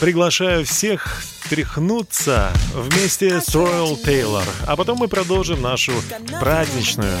Приглашаю 0.00 0.64
всех 0.64 1.22
тряхнуться 1.48 2.52
вместе 2.74 3.40
с 3.40 3.48
Royal 3.54 4.02
Taylor. 4.02 4.44
А 4.66 4.76
потом 4.76 4.98
мы 4.98 5.08
продолжим 5.08 5.62
нашу 5.62 5.92
праздничную, 6.40 7.18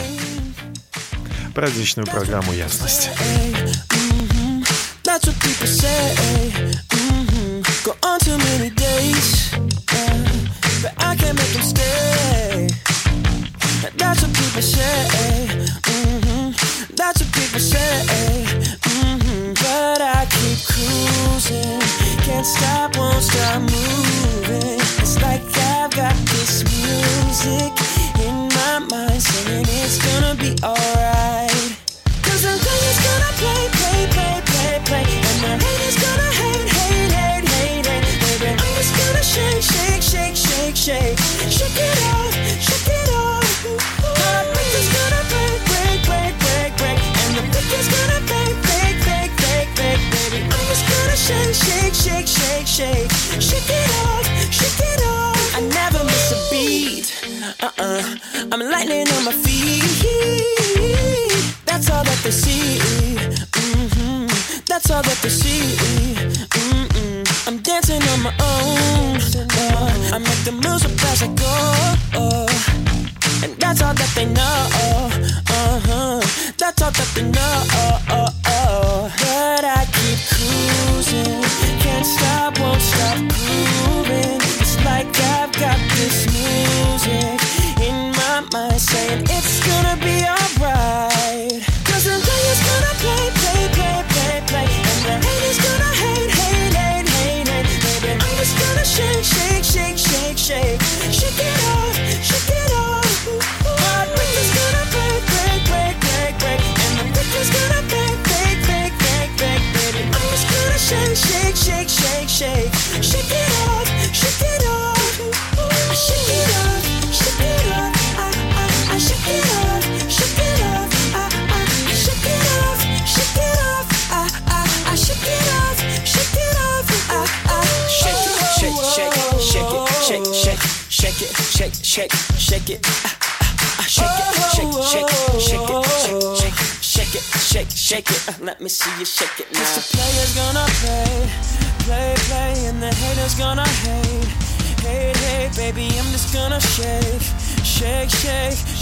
праздничную 1.54 2.06
программу 2.06 2.52
«Ясность». 2.52 3.10
Hmm 3.10 4.62
uh, 4.62 5.22
hmm 18.92 19.20
hmm 19.20 19.54
cruising, 20.66 21.85
can't 22.36 22.46
stop, 22.46 22.96
won't 22.98 23.22
stop 23.22 23.62
moving. 23.62 24.80
It's 25.00 25.16
like 25.22 25.40
I've 25.56 25.90
got 25.96 26.14
this 26.32 26.64
music 26.68 27.72
in 28.20 28.36
my 28.52 28.78
mind 28.90 29.22
saying 29.22 29.64
it's 29.80 29.96
gonna 30.04 30.34
be 30.34 30.52
alright. 30.62 31.56
Cause 32.20 32.42
the 32.44 32.52
player's 32.60 33.00
gonna 33.08 33.32
play, 33.40 33.62
play, 33.78 34.00
play, 34.12 34.36
play, 34.50 34.74
play. 34.84 35.04
And 35.28 35.38
the 35.44 35.52
haters 35.64 35.96
gonna 35.96 36.30
hate, 36.40 36.68
hate, 36.76 37.12
hate, 37.16 37.48
hate, 37.56 37.86
hate. 37.88 38.04
Baby, 38.20 38.52
I'm 38.52 38.72
just 38.76 38.92
gonna 39.00 39.24
shake, 39.24 39.62
shake, 39.72 40.02
shake, 40.04 40.36
shake, 40.36 40.76
shake. 40.76 41.18
Shake 41.48 41.80
it 41.88 41.98
off, 42.12 42.34
shake 42.60 42.90
it 43.00 43.08
off. 43.16 43.48
Heartbreaker's 44.20 44.88
gonna 44.92 45.22
break, 45.32 45.60
break, 45.72 46.00
break, 46.04 46.34
break, 46.44 46.72
break. 46.76 46.98
And 47.00 47.32
the 47.38 47.44
picture's 47.48 47.88
gonna 47.88 48.20
fake, 48.28 48.58
fake, 48.68 49.00
fake, 49.08 49.32
fake. 49.80 50.02
Baby, 50.12 50.44
I'm 50.44 50.64
just 50.68 50.84
gonna 50.84 51.16
shake, 51.16 51.54
shake, 51.64 51.95
shake, 52.66 53.10
shake, 53.10 53.40
shake. 53.40 53.70
It 53.70 53.90
off, 54.06 54.26
shake 54.52 54.80
it 54.80 55.02
off. 55.06 55.56
I 55.56 55.60
never 55.60 56.04
miss 56.04 56.32
a 56.32 56.50
beat. 56.50 57.06
Uh-uh. 57.62 58.16
I'm 58.52 58.60
lightning 58.60 59.08
on 59.08 59.24
my 59.24 59.32
feet. 59.32 59.82
That's 61.64 61.90
all 61.90 62.04
that 62.04 62.20
they 62.24 62.30
see. 62.30 62.78
hmm 63.54 64.26
That's 64.66 64.90
all 64.90 65.02
that 65.02 65.18
they 65.22 65.28
see. 65.28 65.76
Mm-mm. 66.50 67.48
I'm 67.48 67.58
dancing 67.58 68.02
on 68.02 68.22
my 68.22 68.34
own. 68.40 69.16
Uh, 69.16 70.14
I 70.14 70.18
make 70.18 70.42
the 70.44 70.52
moves 70.52 70.84
up 70.84 70.92
as 71.12 71.22
I 71.22 71.28
go. 71.28 71.54
Uh, 72.14 73.44
and 73.44 73.56
that's 73.60 73.82
all 73.82 73.94
that 73.94 74.12
they 74.14 74.26
know. 74.26 74.68
Uh-huh. 75.48 76.20
That's 76.58 76.82
all 76.82 76.90
that 76.90 77.12
they 77.14 77.22
know. 77.22 77.75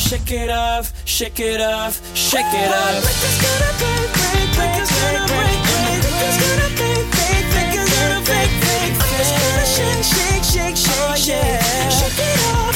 Shake, 0.04 0.30
it 0.32 0.50
off, 0.50 0.92
shake 1.06 1.40
it 1.40 1.60
off, 1.60 2.00
shake 2.14 2.44
it 2.52 2.70
off. 2.70 3.00
Breakers 3.04 3.38
gonna 3.40 3.72
break, 3.80 4.12
break, 4.12 4.48
breakers 4.56 4.90
gonna 4.92 5.24
break, 5.32 5.58
break, 5.64 6.00
breakers 6.04 6.38
gonna 6.44 6.68
fake, 6.76 7.08
fake, 7.16 7.48
breakers 7.52 7.90
gonna 7.94 8.20
I'm 9.00 9.10
just 9.16 9.32
gonna 9.40 9.64
shake, 9.64 10.04
shake, 10.04 10.44
shake, 10.44 10.76
shake, 10.76 11.16
shake, 11.16 11.90
shake 11.96 12.20
it 12.20 12.38
off, 12.52 12.73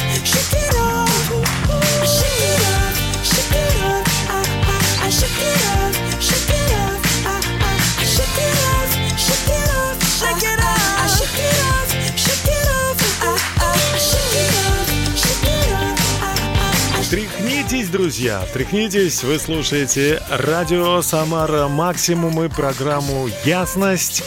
друзья, 18.19 18.45
тряхнитесь. 18.53 19.23
Вы 19.23 19.39
слушаете 19.39 20.21
радио 20.29 21.03
«Самара 21.03 21.69
Максимум» 21.69 22.43
и 22.43 22.49
программу 22.49 23.29
«Ясность». 23.45 24.25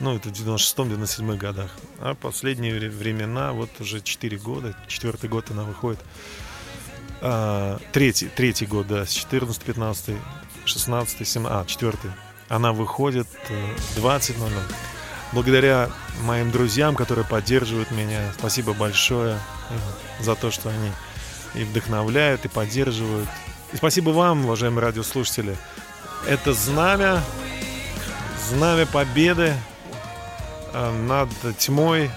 Ну, 0.00 0.16
это 0.16 0.30
в 0.30 0.32
96-97 0.32 1.36
годах. 1.36 1.70
А 2.00 2.14
последние 2.14 2.88
времена, 2.88 3.52
вот 3.52 3.68
уже 3.78 4.00
4 4.00 4.38
года, 4.38 4.74
четвертый 4.88 5.28
год 5.28 5.50
она 5.50 5.64
выходит. 5.64 6.00
А, 7.24 7.78
третий, 7.92 8.26
третий 8.26 8.66
год, 8.66 8.88
да, 8.88 9.06
с 9.06 9.10
14, 9.10 9.62
15, 9.62 10.16
16, 10.64 11.28
17, 11.28 11.52
а, 11.52 11.64
четвертый. 11.66 12.10
Она 12.48 12.72
выходит 12.72 13.28
э, 13.48 13.74
в 13.94 14.04
20.00. 14.04 14.50
Благодаря 15.32 15.88
моим 16.22 16.50
друзьям, 16.50 16.96
которые 16.96 17.24
поддерживают 17.24 17.92
меня, 17.92 18.32
спасибо 18.36 18.72
большое 18.72 19.38
э, 19.70 20.22
за 20.22 20.34
то, 20.34 20.50
что 20.50 20.68
они 20.68 20.90
и 21.54 21.62
вдохновляют, 21.62 22.44
и 22.44 22.48
поддерживают. 22.48 23.28
И 23.72 23.76
спасибо 23.76 24.10
вам, 24.10 24.44
уважаемые 24.44 24.82
радиослушатели. 24.82 25.56
Это 26.26 26.52
знамя, 26.52 27.22
знамя 28.48 28.84
победы 28.86 29.54
э, 30.72 30.90
над 31.06 31.30
тьмой 31.58 32.10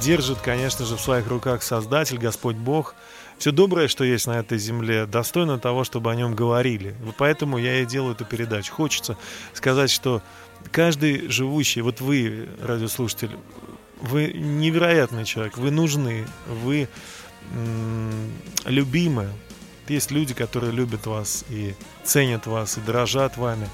держит, 0.00 0.38
конечно 0.38 0.84
же, 0.84 0.96
в 0.96 1.00
своих 1.00 1.26
руках 1.28 1.62
Создатель, 1.62 2.18
Господь 2.18 2.56
Бог. 2.56 2.94
Все 3.38 3.52
доброе, 3.52 3.88
что 3.88 4.04
есть 4.04 4.26
на 4.26 4.38
этой 4.38 4.58
земле, 4.58 5.06
достойно 5.06 5.58
того, 5.58 5.84
чтобы 5.84 6.10
о 6.10 6.14
нем 6.14 6.34
говорили. 6.34 6.94
Поэтому 7.16 7.58
я 7.58 7.80
и 7.80 7.86
делаю 7.86 8.14
эту 8.14 8.24
передачу. 8.24 8.72
Хочется 8.72 9.16
сказать, 9.54 9.90
что 9.90 10.22
каждый 10.70 11.28
живущий, 11.28 11.80
вот 11.80 12.00
вы, 12.00 12.48
радиослушатель, 12.62 13.30
вы 14.00 14.32
невероятный 14.34 15.24
человек, 15.24 15.56
вы 15.56 15.70
нужны, 15.70 16.26
вы 16.46 16.88
любимы. 18.64 19.28
Есть 19.88 20.10
люди, 20.10 20.34
которые 20.34 20.72
любят 20.72 21.06
вас 21.06 21.44
и 21.48 21.74
ценят 22.04 22.46
вас, 22.46 22.78
и 22.78 22.80
дорожат 22.80 23.36
вами. 23.36 23.68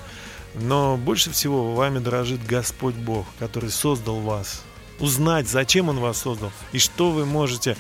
Но 0.55 0.97
больше 0.97 1.31
всего 1.31 1.75
вами 1.75 1.99
дорожит 1.99 2.45
Господь 2.47 2.95
Бог, 2.95 3.27
который 3.39 3.71
создал 3.71 4.21
вас, 4.21 4.65
узнать, 4.99 5.49
зачем 5.49 5.89
Он 5.89 6.01
вас 6.01 6.19
создал 6.19 6.53
и 6.73 6.79
что 6.79 7.11
вы 7.11 7.27
можете 7.27 7.77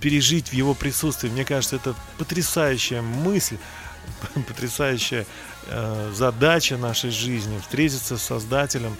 пережить 0.00 0.48
в 0.48 0.52
Его 0.52 0.74
присутствии. 0.74 1.28
Мне 1.28 1.44
кажется, 1.44 1.76
это 1.76 1.94
потрясающая 2.18 3.02
мысль, 3.02 3.56
потрясающая 4.34 5.26
э, 5.66 6.12
задача 6.14 6.76
нашей 6.76 7.10
жизни. 7.10 7.58
Встретиться 7.58 8.18
с 8.18 8.22
Создателем, 8.22 8.96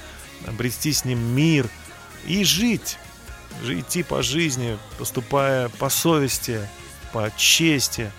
обрести 0.46 0.92
с 0.92 1.04
Ним 1.04 1.18
мир 1.18 1.68
и 2.26 2.42
жить. 2.44 2.98
Идти 3.68 4.02
по 4.02 4.22
жизни, 4.22 4.78
поступая 4.98 5.68
по 5.68 5.88
совести, 5.88 6.68
по 7.12 7.30
чести, 7.36 8.10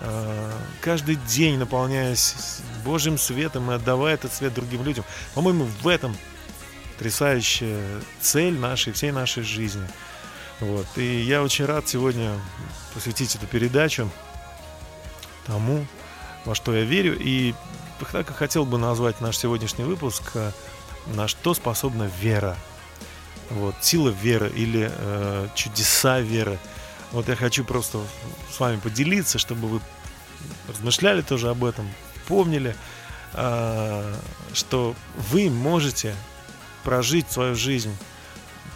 э, 0.00 0.52
каждый 0.80 1.14
день 1.14 1.58
наполняясь 1.58 2.58
Божьим 2.84 3.18
светом 3.18 3.70
и 3.70 3.74
отдавая 3.74 4.14
этот 4.14 4.34
свет 4.34 4.52
другим 4.52 4.84
людям. 4.84 5.04
По-моему, 5.34 5.66
в 5.80 5.88
этом 5.88 6.16
потрясающая 7.02 8.00
цель 8.20 8.56
нашей, 8.56 8.92
всей 8.92 9.10
нашей 9.10 9.42
жизни. 9.42 9.84
Вот. 10.60 10.86
И 10.94 11.22
я 11.22 11.42
очень 11.42 11.64
рад 11.64 11.88
сегодня 11.88 12.38
посвятить 12.94 13.34
эту 13.34 13.48
передачу 13.48 14.08
тому, 15.44 15.84
во 16.44 16.54
что 16.54 16.72
я 16.72 16.84
верю. 16.84 17.18
И 17.18 17.54
так 18.12 18.30
и 18.30 18.34
хотел 18.34 18.64
бы 18.64 18.78
назвать 18.78 19.20
наш 19.20 19.36
сегодняшний 19.36 19.82
выпуск 19.82 20.22
э, 20.34 20.52
«На 21.06 21.26
что 21.26 21.54
способна 21.54 22.08
вера». 22.20 22.56
Вот, 23.50 23.74
сила 23.80 24.10
веры 24.10 24.52
или 24.54 24.88
э, 24.88 25.48
чудеса 25.56 26.20
веры. 26.20 26.56
Вот 27.10 27.28
я 27.28 27.34
хочу 27.34 27.64
просто 27.64 27.98
с 28.48 28.60
вами 28.60 28.78
поделиться, 28.78 29.40
чтобы 29.40 29.66
вы 29.66 29.80
размышляли 30.68 31.22
тоже 31.22 31.50
об 31.50 31.64
этом, 31.64 31.90
помнили, 32.28 32.76
э, 33.32 34.14
что 34.52 34.94
вы 35.32 35.50
можете 35.50 36.14
прожить 36.84 37.30
свою 37.30 37.54
жизнь 37.54 37.94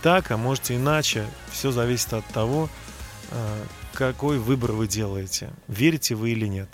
так, 0.03 0.31
а 0.31 0.37
можете 0.37 0.77
иначе. 0.77 1.27
Все 1.51 1.71
зависит 1.71 2.13
от 2.13 2.25
того, 2.27 2.69
э, 3.31 3.65
какой 3.93 4.39
выбор 4.39 4.73
вы 4.73 4.87
делаете. 4.87 5.51
Верите 5.69 6.15
вы 6.15 6.31
или 6.31 6.47
нет. 6.47 6.69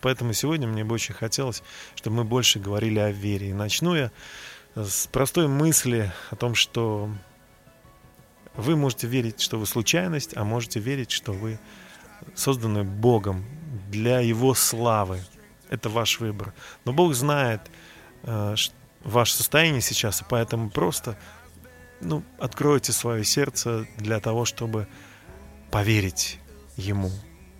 Поэтому 0.00 0.32
сегодня 0.32 0.66
мне 0.66 0.84
бы 0.84 0.94
очень 0.94 1.14
хотелось, 1.14 1.62
чтобы 1.94 2.18
мы 2.18 2.24
больше 2.24 2.58
говорили 2.58 2.98
о 2.98 3.10
вере. 3.10 3.50
И 3.50 3.52
начну 3.52 3.94
я 3.94 4.10
с 4.74 5.06
простой 5.06 5.48
мысли 5.48 6.12
о 6.30 6.36
том, 6.36 6.54
что 6.54 7.10
вы 8.54 8.76
можете 8.76 9.06
верить, 9.06 9.40
что 9.40 9.58
вы 9.58 9.66
случайность, 9.66 10.36
а 10.36 10.44
можете 10.44 10.80
верить, 10.80 11.10
что 11.10 11.32
вы 11.32 11.58
созданы 12.34 12.84
Богом 12.84 13.44
для 13.90 14.20
Его 14.20 14.54
славы. 14.54 15.20
Это 15.70 15.88
ваш 15.88 16.20
выбор. 16.20 16.52
Но 16.84 16.92
Бог 16.92 17.14
знает, 17.14 17.60
э, 18.22 18.54
ваше 19.02 19.34
состояние 19.34 19.80
сейчас, 19.80 20.22
и 20.22 20.24
поэтому 20.28 20.70
просто 20.70 21.16
ну, 22.00 22.22
откройте 22.38 22.92
свое 22.92 23.24
сердце 23.24 23.86
для 23.96 24.20
того, 24.20 24.44
чтобы 24.44 24.86
поверить 25.70 26.38
Ему. 26.76 27.10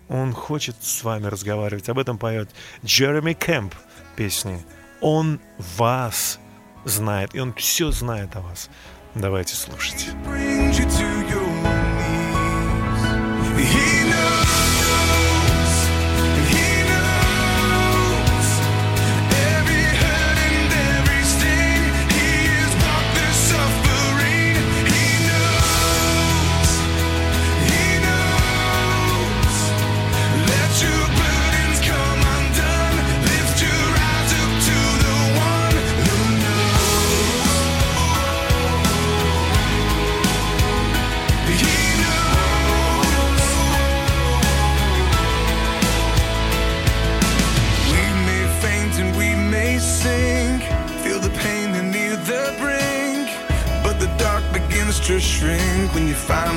Он 0.09 0.33
хочет 0.33 0.75
с 0.81 1.03
вами 1.03 1.27
разговаривать. 1.27 1.87
Об 1.89 1.99
этом 1.99 2.17
поет 2.17 2.49
Джереми 2.83 3.33
Кэмп 3.33 3.73
песни. 4.15 4.65
Он 4.99 5.39
вас 5.77 6.39
знает, 6.85 7.33
и 7.35 7.39
он 7.39 7.53
все 7.53 7.91
знает 7.91 8.35
о 8.35 8.41
вас. 8.41 8.69
Давайте 9.15 9.55
слушать. 9.55 10.09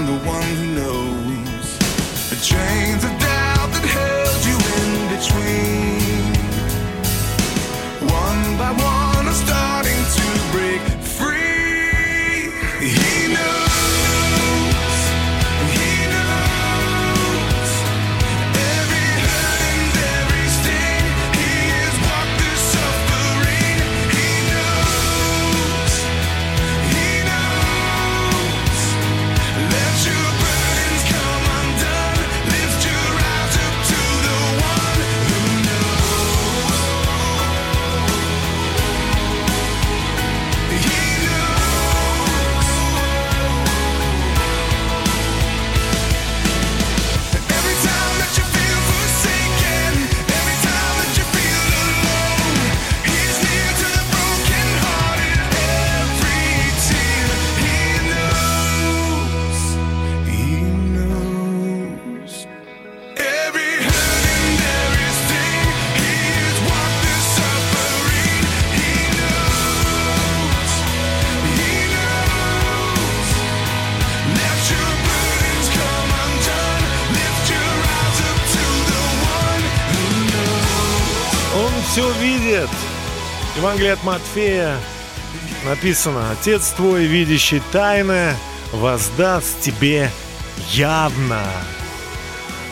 The 0.06 0.12
one 0.28 0.63
Евангелие 83.64 83.94
от 83.94 84.04
Матфея 84.04 84.76
написано, 85.64 86.32
Отец 86.32 86.72
твой, 86.72 87.06
видящий 87.06 87.62
тайное, 87.72 88.36
воздаст 88.72 89.58
тебе 89.62 90.10
явно. 90.68 91.42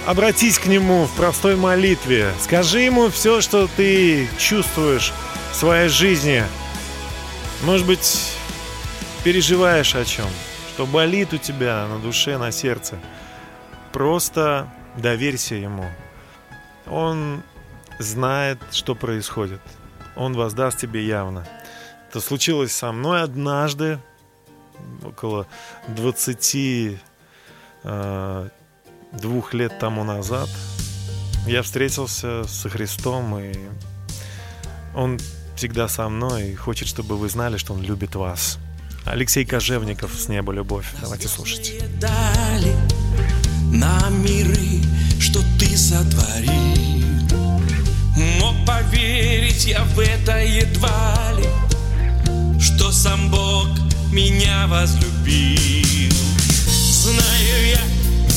Обратись 0.04 0.58
к 0.58 0.66
Нему 0.66 1.06
в 1.06 1.16
простой 1.16 1.56
молитве. 1.56 2.30
Скажи 2.42 2.80
Ему 2.80 3.08
все, 3.08 3.40
что 3.40 3.68
ты 3.68 4.28
чувствуешь 4.36 5.14
в 5.52 5.56
своей 5.56 5.88
жизни. 5.88 6.44
Может 7.62 7.86
быть, 7.86 8.36
переживаешь 9.24 9.94
о 9.94 10.04
чем, 10.04 10.28
что 10.74 10.84
болит 10.84 11.32
у 11.32 11.38
тебя 11.38 11.86
на 11.86 12.00
душе, 12.00 12.36
на 12.36 12.52
сердце. 12.52 12.98
Просто 13.94 14.68
доверься 14.98 15.54
Ему. 15.54 15.86
Он 16.86 17.42
знает, 17.98 18.58
что 18.72 18.94
происходит. 18.94 19.62
Он 20.16 20.34
воздаст 20.34 20.78
тебе 20.78 21.06
явно. 21.06 21.46
Это 22.08 22.20
случилось 22.20 22.72
со 22.72 22.92
мной 22.92 23.22
однажды, 23.22 23.98
около 25.02 25.46
20 25.88 26.98
э, 27.84 28.48
лет 29.52 29.78
тому 29.78 30.04
назад. 30.04 30.48
Я 31.46 31.62
встретился 31.62 32.44
со 32.44 32.68
Христом, 32.68 33.38
и 33.38 33.54
Он 34.94 35.18
всегда 35.56 35.88
со 35.88 36.08
мной 36.08 36.50
и 36.50 36.54
хочет, 36.54 36.88
чтобы 36.88 37.16
вы 37.16 37.28
знали, 37.28 37.56
что 37.56 37.72
Он 37.72 37.82
любит 37.82 38.14
вас. 38.14 38.58
Алексей 39.04 39.44
Кожевников 39.44 40.14
«С 40.14 40.28
неба 40.28 40.52
любовь». 40.52 40.86
Давайте 41.00 41.28
слушать. 41.28 41.82
На 43.72 44.08
миры, 44.10 44.82
что 45.18 45.40
ты 45.58 45.76
сотворил. 45.76 46.61
Поверить 49.62 49.66
я 49.66 49.84
в 49.84 49.98
это 49.98 50.38
едва 50.38 51.32
ли, 51.36 51.46
что 52.60 52.92
сам 52.92 53.30
Бог 53.30 53.68
меня 54.10 54.66
возлюбил. 54.66 56.12
Знаю 56.64 57.68
я, 57.70 57.80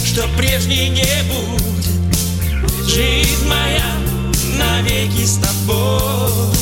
что 0.05 0.27
прежней 0.37 0.89
не 0.89 1.23
будет. 1.23 1.65
Жизнь 2.87 3.47
моя 3.47 3.97
навеки 4.57 5.25
с 5.25 5.37
тобой. 5.37 6.53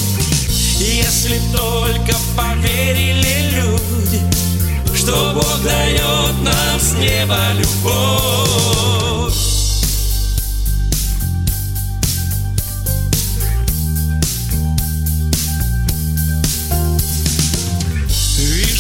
Если 0.80 1.40
только 1.56 2.18
поверили 2.36 3.52
люди 3.56 4.20
Что 4.94 5.32
Бог 5.34 5.62
дает 5.64 6.42
нам 6.42 6.80
с 6.80 6.94
неба 6.94 7.54
любовь 7.54 9.53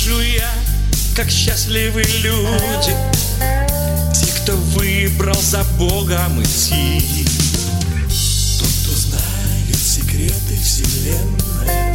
Вижу 0.03 0.19
я, 0.19 0.51
как 1.15 1.29
счастливы 1.29 2.03
люди. 2.23 2.93
Те, 4.13 4.25
кто 4.41 4.51
выбрал 4.53 5.39
за 5.41 5.63
Богом 5.77 6.43
идти 6.43 7.25
Тот, 8.59 8.67
кто 8.67 8.97
знает 8.97 9.77
секреты 9.77 10.59
вселенной 10.61 11.93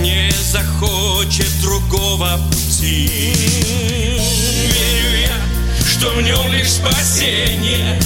Не 0.00 0.32
захочет 0.50 1.48
другого 1.62 2.40
пути. 2.50 3.08
Верю 4.66 5.20
я, 5.20 5.88
что 5.88 6.10
в 6.10 6.22
нем 6.22 6.52
лишь 6.52 6.72
спасение 6.72 8.00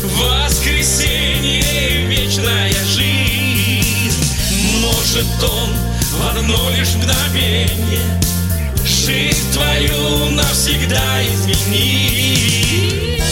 Воскресенье 0.00 1.60
и 1.60 2.06
вечная 2.06 2.72
жизнь. 2.84 4.24
Может 4.80 5.42
он 5.42 5.70
в 6.12 6.36
одно 6.36 6.70
лишь 6.70 6.94
мгновение 6.94 8.20
Жизнь 9.06 9.50
твою 9.50 10.26
навсегда 10.32 11.24
изменить 11.24 13.22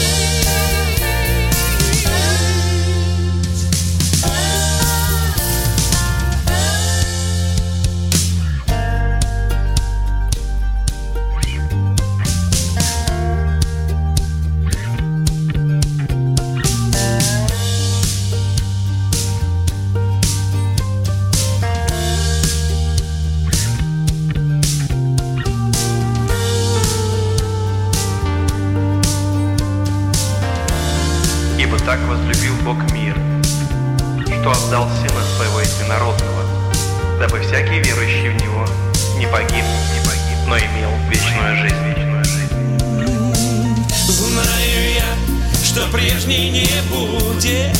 прежней 46.19 46.49
не 46.49 46.67
будет. 46.89 47.77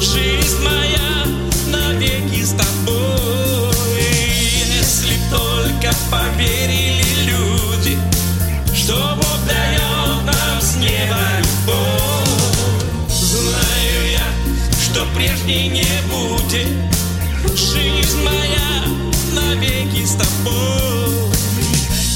Жизнь 0.00 0.62
моя 0.62 1.26
навеки 1.66 2.42
с 2.42 2.50
тобой. 2.50 3.74
Если 4.78 5.18
только 5.30 5.94
поверили 6.10 7.04
люди 7.24 7.98
Что 8.74 8.94
Бог 9.16 9.38
дает 9.46 10.24
нам 10.24 10.60
с 10.60 10.76
неба 10.76 11.18
любовь. 11.38 13.08
Знаю 13.08 14.10
я, 14.10 14.26
что 14.82 15.04
прежней 15.14 15.68
не 15.68 15.84
будет. 16.08 16.68
Жизнь 17.54 18.22
моя 18.22 18.84
навеки 19.34 20.04
с 20.04 20.12
тобой. 20.12 21.30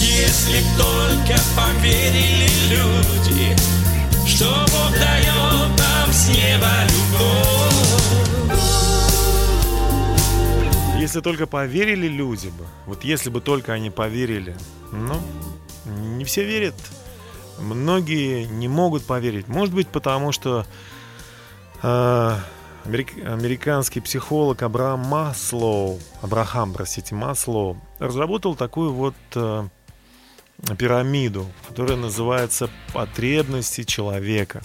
Если 0.01 0.65
только 0.79 1.39
поверили 1.55 2.51
люди, 2.71 3.57
что 4.41 4.49
Бог 4.49 4.91
дает 4.93 5.79
нам 5.79 6.11
с 6.11 6.29
неба 6.31 6.71
любовь. 6.89 8.19
Если 10.99 11.21
только 11.21 11.47
поверили 11.47 12.09
люди 12.09 12.49
бы, 12.49 12.65
вот 12.87 13.05
если 13.05 13.29
бы 13.29 13.43
только 13.43 13.75
они 13.75 13.91
поверили, 13.91 14.57
ну, 14.93 15.21
не 15.85 16.25
все 16.25 16.45
верят. 16.45 16.75
Многие 17.59 18.47
не 18.47 18.69
могут 18.69 19.05
поверить. 19.05 19.47
Может 19.47 19.75
быть, 19.75 19.89
потому 19.89 20.33
что 20.33 20.65
э, 21.83 22.37
америк- 22.87 23.23
американский 23.23 24.01
психолог 24.01 24.63
Абрахам 24.63 25.01
Маслоу, 25.01 26.01
Абрахам, 26.23 26.73
простите, 26.73 27.15
Маслоу, 27.15 27.77
разработал 27.99 28.55
такую 28.55 28.95
вот 28.95 29.15
э, 29.35 29.69
пирамиду, 30.79 31.47
которая 31.69 31.97
называется 31.97 32.71
«Потребности 32.93 33.85
человека». 33.85 34.63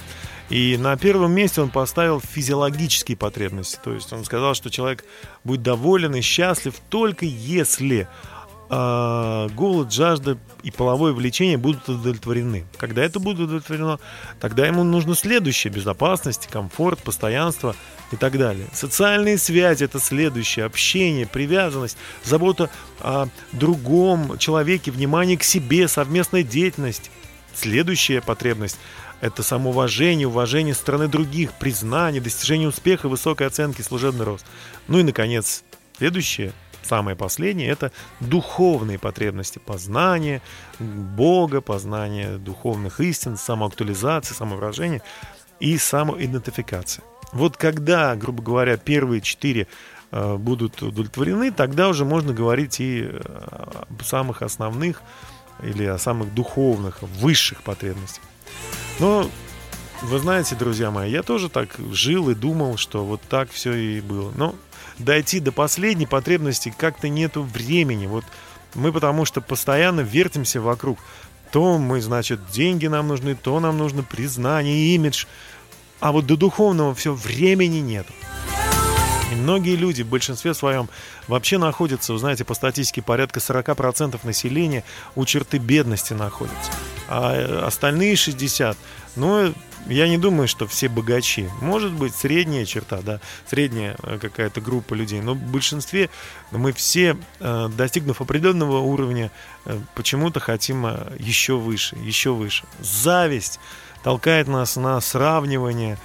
И 0.49 0.77
на 0.77 0.95
первом 0.95 1.31
месте 1.31 1.61
он 1.61 1.69
поставил 1.69 2.21
физиологические 2.21 3.17
потребности. 3.17 3.79
То 3.83 3.93
есть 3.93 4.13
он 4.13 4.23
сказал, 4.25 4.53
что 4.53 4.69
человек 4.69 5.03
будет 5.43 5.63
доволен 5.63 6.15
и 6.15 6.21
счастлив 6.21 6.75
только 6.89 7.25
если 7.25 8.07
а, 8.77 9.47
голод, 9.55 9.93
жажда 9.93 10.37
и 10.61 10.69
половое 10.69 11.13
влечение 11.13 11.57
будут 11.57 11.87
удовлетворены. 11.87 12.65
Когда 12.77 13.05
это 13.05 13.21
будет 13.21 13.39
удовлетворено, 13.39 13.99
тогда 14.41 14.67
ему 14.67 14.83
нужно 14.83 15.15
следующее. 15.15 15.71
Безопасность, 15.71 16.47
комфорт, 16.47 16.99
постоянство 17.01 17.73
и 18.11 18.17
так 18.17 18.37
далее. 18.37 18.67
Социальные 18.73 19.37
связи– 19.37 19.83
это 19.85 20.01
следующее. 20.01 20.65
Общение, 20.65 21.25
привязанность, 21.25 21.95
забота 22.25 22.69
о 22.99 23.27
другом 23.53 24.37
человеке, 24.39 24.91
внимание 24.91 25.37
к 25.37 25.43
себе, 25.43 25.87
совместная 25.87 26.43
деятельность. 26.43 27.11
Следующая 27.53 28.19
потребность– 28.19 28.77
это 29.21 29.41
самоуважение, 29.41 30.27
уважение 30.27 30.73
стороны 30.73 31.07
других, 31.07 31.53
признание, 31.53 32.19
достижение 32.19 32.67
успеха, 32.67 33.07
высокой 33.07 33.47
оценки, 33.47 33.81
служебный 33.81 34.25
рост. 34.25 34.45
Ну 34.89 34.99
и, 34.99 35.03
наконец, 35.03 35.63
следующее– 35.97 36.51
Самое 36.87 37.17
последнее– 37.17 37.69
это 37.69 37.91
духовные 38.19 38.99
потребности 38.99 39.57
познания 39.57 40.41
Бога, 40.79 41.59
познания 41.59 42.37
духовных 42.37 42.99
истин, 42.99 43.37
самоактуализации, 43.37 44.35
самовыражения 44.35 45.01
и 45.59 45.79
самоидентификации. 45.79 47.01
Вот 47.31 47.57
когда, 47.57 48.15
грубо 48.15 48.43
говоря, 48.43 48.77
первые 48.77 49.21
четыре 49.21 49.67
э, 50.11 50.35
будут 50.35 50.79
удовлетворены, 50.83 51.51
тогда 51.51 51.89
уже 51.89 52.05
можно 52.05 52.33
говорить 52.33 52.79
и 52.79 53.03
о 53.03 53.85
самых 54.03 54.43
основных 54.43 55.01
или 55.63 55.85
о 55.85 55.97
самых 55.97 56.35
духовных, 56.35 57.01
высших 57.01 57.63
потребностях. 57.63 58.23
Но 58.99 59.27
вы 60.03 60.19
знаете, 60.19 60.55
друзья 60.55 60.91
мои, 60.91 61.09
я 61.09 61.23
тоже 61.23 61.49
так 61.49 61.69
жил 61.91 62.29
и 62.29 62.35
думал, 62.35 62.77
что 62.77 63.03
вот 63.03 63.21
так 63.27 63.49
все 63.49 63.73
и 63.73 64.01
было. 64.01 64.31
Но 64.35 64.53
дойти 64.99 65.39
до 65.39 65.51
последней 65.51 66.05
потребности 66.05 66.73
как-то 66.77 67.09
нету 67.09 67.43
времени. 67.43 68.07
Вот 68.07 68.25
мы 68.73 68.91
потому 68.91 69.25
что 69.25 69.41
постоянно 69.41 70.01
вертимся 70.01 70.61
вокруг. 70.61 70.99
То 71.51 71.77
мы, 71.77 72.01
значит, 72.01 72.49
деньги 72.51 72.87
нам 72.87 73.07
нужны, 73.07 73.35
то 73.35 73.59
нам 73.59 73.77
нужно 73.77 74.03
признание, 74.03 74.95
имидж. 74.95 75.25
А 75.99 76.11
вот 76.11 76.25
до 76.25 76.35
духовного 76.35 76.93
все 76.93 77.13
времени 77.13 77.77
нету. 77.77 78.11
И 79.31 79.35
многие 79.35 79.75
люди 79.75 80.03
в 80.03 80.07
большинстве 80.07 80.53
своем 80.53 80.89
вообще 81.27 81.57
находятся, 81.57 82.13
вы 82.13 82.19
знаете, 82.19 82.43
по 82.43 82.53
статистике 82.53 83.01
порядка 83.01 83.39
40% 83.39 84.19
населения 84.23 84.83
у 85.15 85.25
черты 85.25 85.57
бедности 85.57 86.13
находятся. 86.13 86.71
А 87.07 87.65
остальные 87.65 88.15
60%, 88.15 88.75
ну, 89.15 89.53
я 89.87 90.07
не 90.07 90.17
думаю, 90.17 90.47
что 90.47 90.67
все 90.67 90.89
богачи. 90.89 91.49
Может 91.61 91.91
быть, 91.91 92.15
средняя 92.15 92.65
черта, 92.65 93.01
да, 93.01 93.19
средняя 93.45 93.95
э, 94.03 94.17
какая-то 94.19 94.61
группа 94.61 94.93
людей. 94.93 95.21
Но 95.21 95.33
в 95.33 95.39
большинстве 95.39 96.09
мы 96.51 96.73
все, 96.73 97.17
э, 97.39 97.69
достигнув 97.69 98.21
определенного 98.21 98.79
уровня, 98.79 99.31
э, 99.65 99.79
почему-то 99.93 100.39
хотим 100.39 100.85
еще 101.19 101.57
выше, 101.57 101.95
еще 101.97 102.31
выше. 102.31 102.65
Зависть 102.79 103.59
толкает 104.03 104.47
нас 104.47 104.75
на 104.75 104.99
сравнивание. 105.01 105.97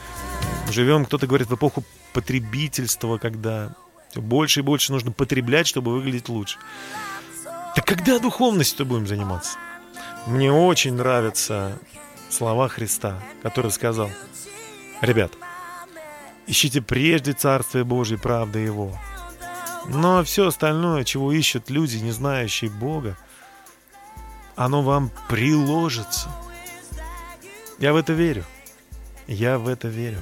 Живем, 0.71 1.05
кто-то 1.05 1.27
говорит, 1.27 1.49
в 1.49 1.55
эпоху 1.55 1.85
потребительства, 2.13 3.19
когда 3.19 3.73
больше 4.15 4.61
и 4.61 4.63
больше 4.63 4.93
нужно 4.93 5.13
потреблять, 5.13 5.67
чтобы 5.67 5.93
выглядеть 5.93 6.29
лучше. 6.29 6.59
Так 7.75 7.85
когда 7.85 8.19
духовностью 8.19 8.85
будем 8.85 9.07
заниматься? 9.07 9.57
Мне 10.27 10.53
очень 10.53 10.95
нравятся 10.95 11.79
слова 12.31 12.69
Христа, 12.69 13.21
который 13.43 13.71
сказал, 13.71 14.11
«Ребят, 15.01 15.33
ищите 16.47 16.81
прежде 16.81 17.33
Царствие 17.33 17.85
Божие, 17.85 18.19
правда 18.19 18.59
Его. 18.59 18.97
Но 19.89 20.23
все 20.25 20.47
остальное, 20.47 21.05
чего 21.05 21.33
ищут 21.33 21.71
люди, 21.71 21.97
не 21.97 22.13
знающие 22.13 22.71
Бога, 22.71 23.17
оно 24.57 24.83
вам 24.83 25.11
приложится». 25.29 26.31
Я 27.81 27.95
в 27.95 27.97
это 27.97 28.13
верю. 28.13 28.45
Я 29.27 29.59
в 29.59 29.67
это 29.69 29.89
верю. 29.89 30.19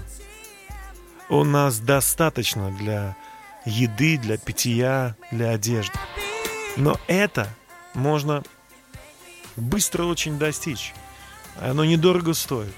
У 1.29 1.43
нас 1.43 1.81
достаточно 1.81 2.71
для 2.71 3.17
еды, 3.65 4.17
для 4.17 4.39
питья, 4.39 5.17
для 5.33 5.51
одежды. 5.51 5.99
Но 6.77 6.97
это 7.09 7.49
можно 7.95 8.45
быстро 9.57 10.05
очень 10.05 10.39
достичь. 10.39 10.95
Оно 11.61 11.85
недорого 11.85 12.35
стоит. 12.35 12.75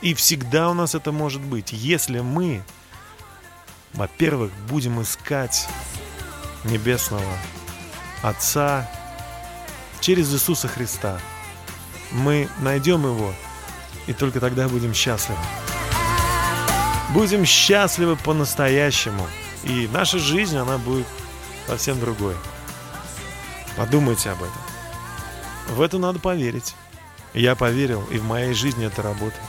И 0.00 0.14
всегда 0.14 0.70
у 0.70 0.74
нас 0.74 0.94
это 0.94 1.12
может 1.12 1.40
быть, 1.40 1.72
если 1.72 2.20
мы, 2.20 2.62
во-первых, 3.92 4.52
будем 4.68 5.00
искать 5.00 5.68
Небесного 6.64 7.36
Отца 8.22 8.88
через 10.00 10.32
Иисуса 10.32 10.68
Христа. 10.68 11.20
Мы 12.10 12.48
найдем 12.60 13.04
Его, 13.04 13.32
и 14.06 14.12
только 14.12 14.40
тогда 14.40 14.68
будем 14.68 14.94
счастливы. 14.94 15.38
Будем 17.10 17.44
счастливы 17.44 18.16
по-настоящему. 18.16 19.26
И 19.64 19.88
наша 19.92 20.18
жизнь, 20.18 20.56
она 20.56 20.78
будет 20.78 21.06
совсем 21.66 22.00
другой. 22.00 22.34
Подумайте 23.76 24.30
об 24.30 24.42
этом. 24.42 24.62
В 25.68 25.80
это 25.80 25.98
надо 25.98 26.18
поверить. 26.18 26.74
Я 27.34 27.54
поверил, 27.54 28.02
и 28.10 28.18
в 28.18 28.24
моей 28.24 28.52
жизни 28.52 28.86
это 28.86 29.02
работает. 29.02 29.42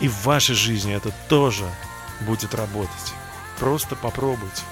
И 0.00 0.08
в 0.08 0.24
вашей 0.24 0.54
жизни 0.54 0.94
это 0.94 1.12
тоже 1.28 1.64
будет 2.20 2.54
работать. 2.54 3.14
Просто 3.58 3.96
попробуйте. 3.96 4.62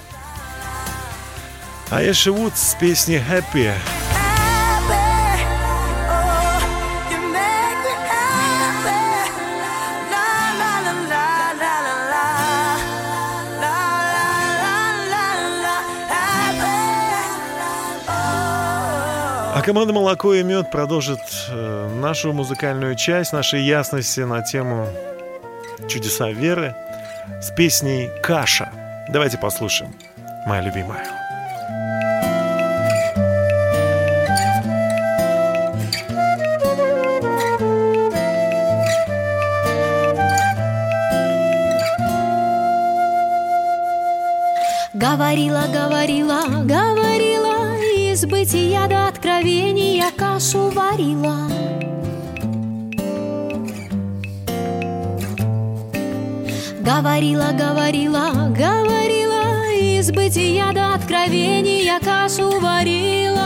А 1.89 2.01
я 2.01 2.13
живу 2.13 2.49
с 2.53 2.75
песней 2.79 3.17
«Happy». 3.17 3.73
А 19.61 19.63
команда 19.63 19.93
«Молоко 19.93 20.33
и 20.33 20.41
мед» 20.41 20.71
продолжит 20.71 21.19
э, 21.47 21.89
нашу 22.01 22.33
музыкальную 22.33 22.95
часть, 22.95 23.31
нашей 23.31 23.61
ясности 23.61 24.21
на 24.21 24.41
тему 24.41 24.87
чудеса 25.87 26.31
веры 26.31 26.75
с 27.39 27.51
песней 27.51 28.09
«Каша». 28.23 28.71
Давайте 29.09 29.37
послушаем, 29.37 29.93
моя 30.47 30.61
любимая. 30.61 31.05
Говорила, 44.95 45.65
говорила, 45.71 46.45
говорила, 46.63 47.00
из 48.21 48.27
бытия 48.27 48.87
до 48.87 49.07
откровения 49.07 50.05
кашу 50.15 50.69
варила. 50.69 51.49
Говорила, 56.81 57.49
говорила, 57.51 58.29
говорила, 58.55 59.73
из 59.73 60.11
бытия 60.11 60.71
до 60.71 60.93
откровения 60.93 61.99
кашу 61.99 62.59
варила. 62.59 63.41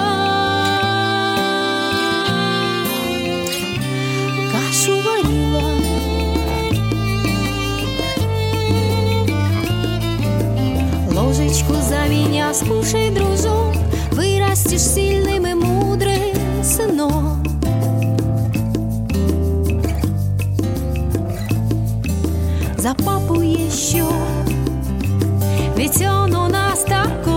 Кашу 4.52 5.00
варила. 5.06 5.72
Ложечку 11.14 11.76
за 11.76 12.10
меня 12.10 12.54
скушай, 12.54 13.10
дружок, 13.10 13.55
вырастешь 14.66 14.82
сильным 14.82 15.46
и 15.48 15.54
мудрым 15.54 16.64
сыном. 16.64 17.44
За 22.78 22.94
папу 22.94 23.42
еще, 23.42 24.06
ведь 25.76 26.02
он 26.02 26.36
у 26.36 26.48
нас 26.48 26.84
такой, 26.84 27.35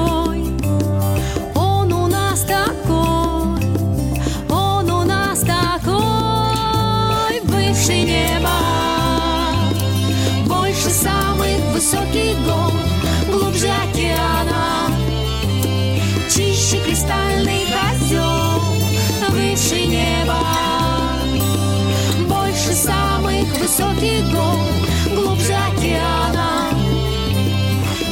высоких 23.79 24.33
гор, 24.33 25.15
глубже 25.15 25.55
океана, 25.55 26.71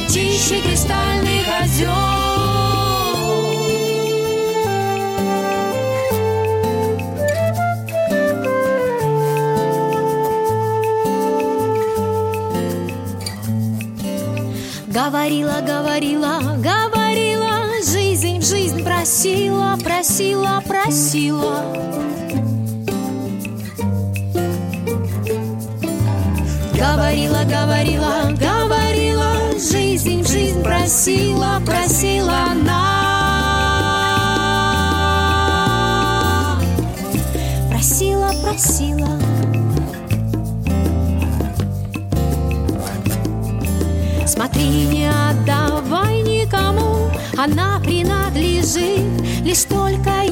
чище 0.09 0.61
кристальных 0.61 1.45
озер. 1.61 1.87
Говорила, 14.87 15.61
говорила, 15.61 16.39
говорила, 16.57 17.65
жизнь 17.85 18.39
в 18.39 18.45
жизнь 18.45 18.83
просила, 18.83 19.77
просила, 19.83 20.61
просила. 20.65 22.06
Говорила, 27.47 28.31
говорила, 28.37 29.33
жизнь 29.53 30.27
жизнь 30.27 30.61
просила, 30.61 31.61
просила 31.65 32.51
она. 32.51 32.97
Просила, 37.69 38.33
просила. 38.43 39.17
Смотри, 44.27 44.85
не 44.87 45.09
отдавай 45.09 46.21
никому, 46.23 47.09
она 47.37 47.79
принадлежит 47.79 49.21
лишь 49.41 49.63
только 49.63 50.26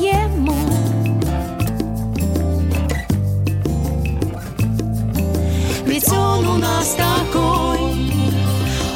нас 6.85 6.93
такой, 6.93 7.79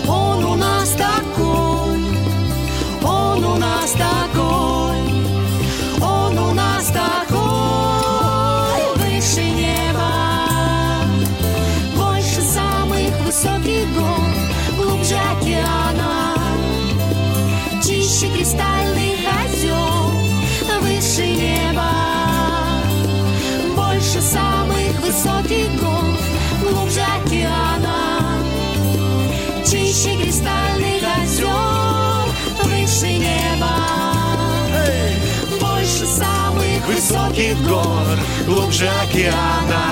он 0.07 0.43
у 0.43 0.55
нас 0.55 0.89
такой, 0.91 1.97
он 3.03 3.43
у 3.43 3.55
нас 3.55 3.91
такой, 3.93 4.97
он 5.99 6.37
у 6.37 6.53
нас 6.53 6.85
такой, 6.87 7.37
выше 8.95 9.41
неба, 9.41 10.11
больше 11.97 12.41
самых 12.41 13.11
высоких 13.25 13.91
гор, 13.95 14.19
глубже 14.77 15.15
океана, 15.15 16.35
чище 17.83 18.27
кристальных 18.35 19.19
озер, 19.43 20.11
выше 20.79 21.25
неба, 21.25 21.89
больше 23.75 24.21
самых 24.21 24.99
высоких 25.01 25.81
гор, 25.81 25.98
Высоких 37.39 37.69
гор, 37.69 38.19
глубже 38.45 38.89
океана, 39.01 39.85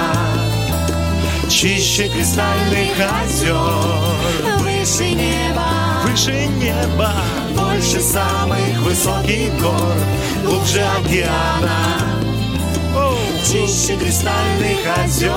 чище 1.50 2.10
кристальных 2.10 2.92
озер, 3.24 3.56
выше 4.58 5.12
неба, 5.12 6.02
выше 6.04 6.46
неба, 6.48 7.14
больше 7.56 8.02
самых 8.02 8.78
высоких 8.82 9.58
гор, 9.62 9.96
глубже 10.44 10.82
океана, 10.82 12.12
чище 13.46 13.96
кристальных 13.98 14.80
озер. 14.98 15.32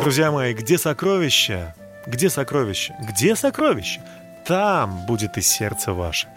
Друзья 0.00 0.32
мои, 0.32 0.54
где 0.54 0.78
сокровища? 0.78 1.74
Где 2.06 2.30
сокровища? 2.30 2.94
Где 3.00 3.36
сокровища? 3.36 4.00
Там 4.46 5.04
будет 5.06 5.36
и 5.38 5.40
сердце 5.40 5.92
ваше. 5.92 6.28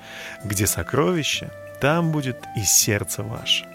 Где 0.43 0.65
сокровища, 0.65 1.51
там 1.79 2.11
будет 2.11 2.37
и 2.55 2.63
сердце 2.63 3.23
ваше. 3.23 3.65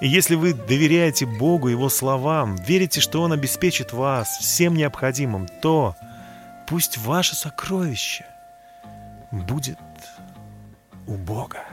И 0.00 0.08
если 0.08 0.34
вы 0.34 0.52
доверяете 0.52 1.26
Богу, 1.26 1.68
Его 1.68 1.88
словам, 1.88 2.56
верите, 2.56 3.00
что 3.00 3.22
Он 3.22 3.32
обеспечит 3.32 3.92
вас 3.92 4.38
всем 4.38 4.74
необходимым, 4.74 5.48
то 5.60 5.96
пусть 6.66 6.98
ваше 6.98 7.34
сокровище 7.34 8.24
будет 9.30 9.78
у 11.06 11.14
Бога. 11.14 11.64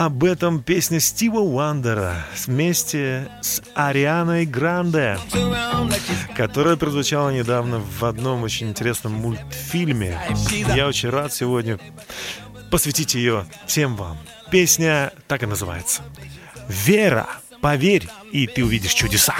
Об 0.00 0.24
этом 0.24 0.62
песня 0.62 0.98
Стива 0.98 1.40
Уандера 1.40 2.24
вместе 2.46 3.30
с 3.42 3.60
Арианой 3.74 4.46
Гранде, 4.46 5.18
которая 6.34 6.76
прозвучала 6.76 7.28
недавно 7.28 7.80
в 7.80 8.02
одном 8.06 8.42
очень 8.42 8.70
интересном 8.70 9.12
мультфильме. 9.12 10.18
Я 10.74 10.86
очень 10.86 11.10
рад 11.10 11.34
сегодня 11.34 11.78
посвятить 12.70 13.14
ее 13.14 13.44
всем 13.66 13.94
вам. 13.94 14.16
Песня 14.50 15.12
так 15.28 15.42
и 15.42 15.46
называется. 15.46 16.00
Вера, 16.66 17.28
поверь, 17.60 18.08
и 18.32 18.46
ты 18.46 18.64
увидишь 18.64 18.94
чудеса. 18.94 19.34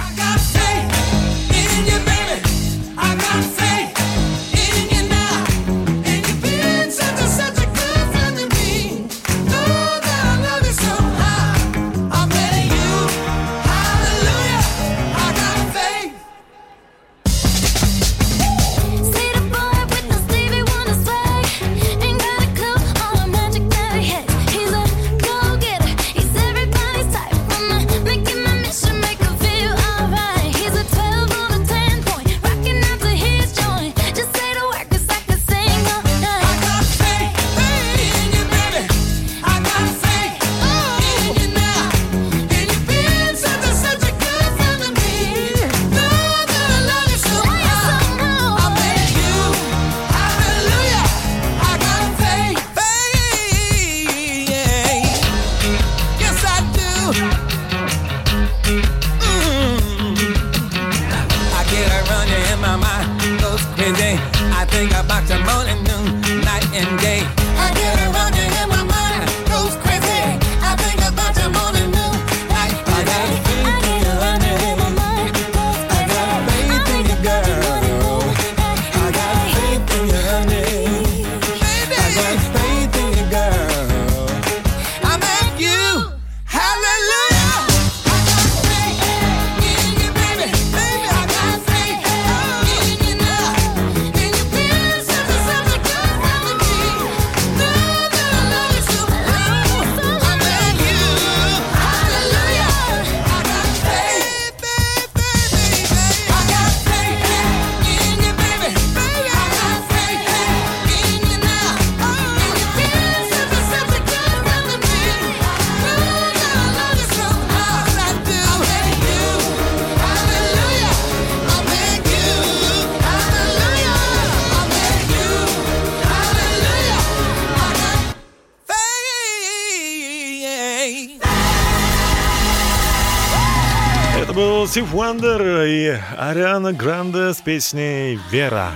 Стив 134.70 134.94
Уандер 134.94 135.64
и 135.64 135.98
Ариана 136.16 136.72
Гранде 136.72 137.35
с 137.35 137.40
песней 137.40 138.20
«Вера». 138.30 138.70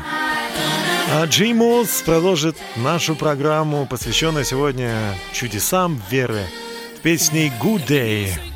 А 1.12 1.24
Джей 1.26 1.52
Мулс 1.52 2.02
продолжит 2.02 2.56
нашу 2.74 3.14
программу, 3.14 3.86
посвященную 3.86 4.44
сегодня 4.44 4.92
чудесам 5.32 6.02
веры, 6.10 6.42
песней 7.04 7.52
«Good 7.62 7.86
Day». 7.86 8.53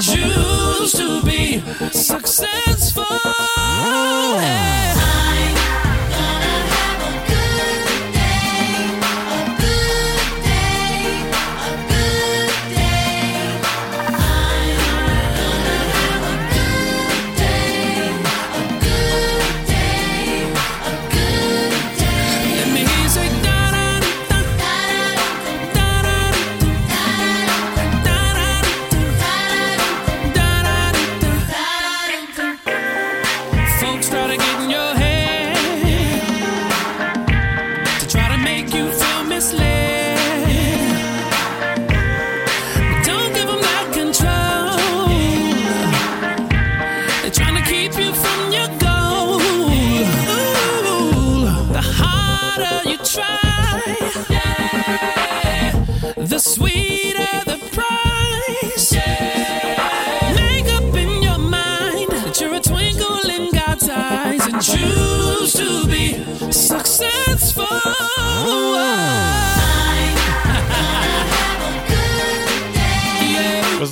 Choose 0.00 0.92
to 0.92 1.22
be 1.22 1.62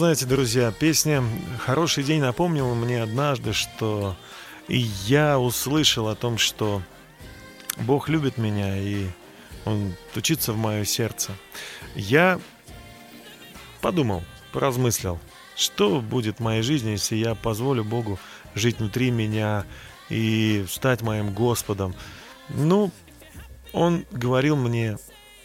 знаете, 0.09 0.25
друзья, 0.25 0.73
песня 0.73 1.23
«Хороший 1.59 2.03
день» 2.03 2.23
напомнила 2.23 2.73
мне 2.73 3.03
однажды, 3.03 3.53
что 3.53 4.17
и 4.67 4.79
я 5.05 5.39
услышал 5.39 6.09
о 6.09 6.15
том, 6.15 6.39
что 6.39 6.81
Бог 7.77 8.09
любит 8.09 8.39
меня, 8.39 8.75
и 8.79 9.09
Он 9.67 9.93
тучится 10.15 10.55
в 10.55 10.57
мое 10.57 10.87
сердце. 10.87 11.33
Я 11.95 12.41
подумал, 13.83 14.25
поразмыслил, 14.53 15.21
что 15.55 16.01
будет 16.01 16.39
в 16.39 16.43
моей 16.43 16.63
жизни, 16.63 16.93
если 16.93 17.17
я 17.17 17.35
позволю 17.35 17.85
Богу 17.85 18.19
жить 18.55 18.79
внутри 18.79 19.11
меня 19.11 19.67
и 20.09 20.65
стать 20.71 21.03
моим 21.03 21.35
Господом. 21.35 21.95
Ну, 22.49 22.91
Он 23.75 24.07
говорил 24.11 24.57
мне, 24.57 24.97